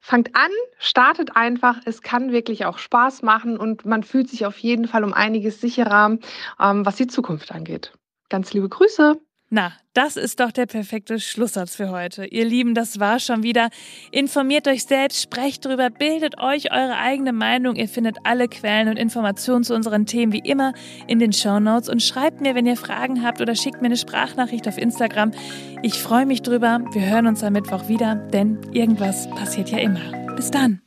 fangt 0.00 0.34
an, 0.34 0.50
startet 0.78 1.36
einfach. 1.36 1.78
Es 1.84 2.02
kann 2.02 2.32
wirklich 2.32 2.66
auch 2.66 2.78
Spaß 2.78 3.22
machen 3.22 3.56
und 3.56 3.84
man 3.86 4.02
fühlt 4.02 4.28
sich 4.28 4.46
auf 4.46 4.58
jeden 4.58 4.88
Fall 4.88 5.04
um 5.04 5.12
einiges 5.12 5.60
sicherer, 5.60 6.18
ähm, 6.60 6.86
was 6.86 6.96
die 6.96 7.06
Zukunft 7.06 7.52
angeht. 7.52 7.92
Ganz 8.28 8.52
liebe 8.52 8.68
Grüße. 8.68 9.20
Na, 9.54 9.74
das 9.92 10.16
ist 10.16 10.40
doch 10.40 10.50
der 10.50 10.64
perfekte 10.64 11.20
Schlusssatz 11.20 11.76
für 11.76 11.90
heute. 11.90 12.24
Ihr 12.24 12.46
Lieben, 12.46 12.72
das 12.72 13.00
war 13.00 13.18
schon 13.18 13.42
wieder. 13.42 13.68
Informiert 14.10 14.66
euch 14.66 14.84
selbst, 14.84 15.20
sprecht 15.20 15.66
drüber, 15.66 15.90
bildet 15.90 16.40
euch 16.40 16.72
eure 16.72 16.96
eigene 16.96 17.34
Meinung. 17.34 17.76
Ihr 17.76 17.86
findet 17.86 18.16
alle 18.24 18.48
Quellen 18.48 18.88
und 18.88 18.96
Informationen 18.96 19.62
zu 19.62 19.74
unseren 19.74 20.06
Themen 20.06 20.32
wie 20.32 20.38
immer 20.38 20.72
in 21.06 21.18
den 21.18 21.34
Show 21.34 21.60
Notes 21.60 21.90
und 21.90 22.02
schreibt 22.02 22.40
mir, 22.40 22.54
wenn 22.54 22.64
ihr 22.64 22.78
Fragen 22.78 23.22
habt 23.22 23.42
oder 23.42 23.54
schickt 23.54 23.82
mir 23.82 23.88
eine 23.88 23.98
Sprachnachricht 23.98 24.66
auf 24.68 24.78
Instagram. 24.78 25.32
Ich 25.82 25.98
freue 25.98 26.24
mich 26.24 26.40
drüber. 26.40 26.80
Wir 26.92 27.04
hören 27.10 27.26
uns 27.26 27.44
am 27.44 27.52
Mittwoch 27.52 27.88
wieder, 27.88 28.14
denn 28.14 28.58
irgendwas 28.72 29.28
passiert 29.28 29.68
ja 29.68 29.80
immer. 29.80 30.34
Bis 30.34 30.50
dann. 30.50 30.80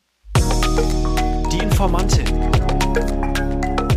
Die 1.52 1.60
Informantin. 1.60 2.26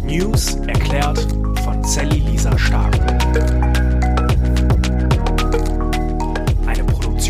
News 0.05 0.57
erklärt 0.67 1.27
von 1.65 1.83
Sally 1.85 2.19
Lisa 2.19 2.59
Stark. 2.59 3.18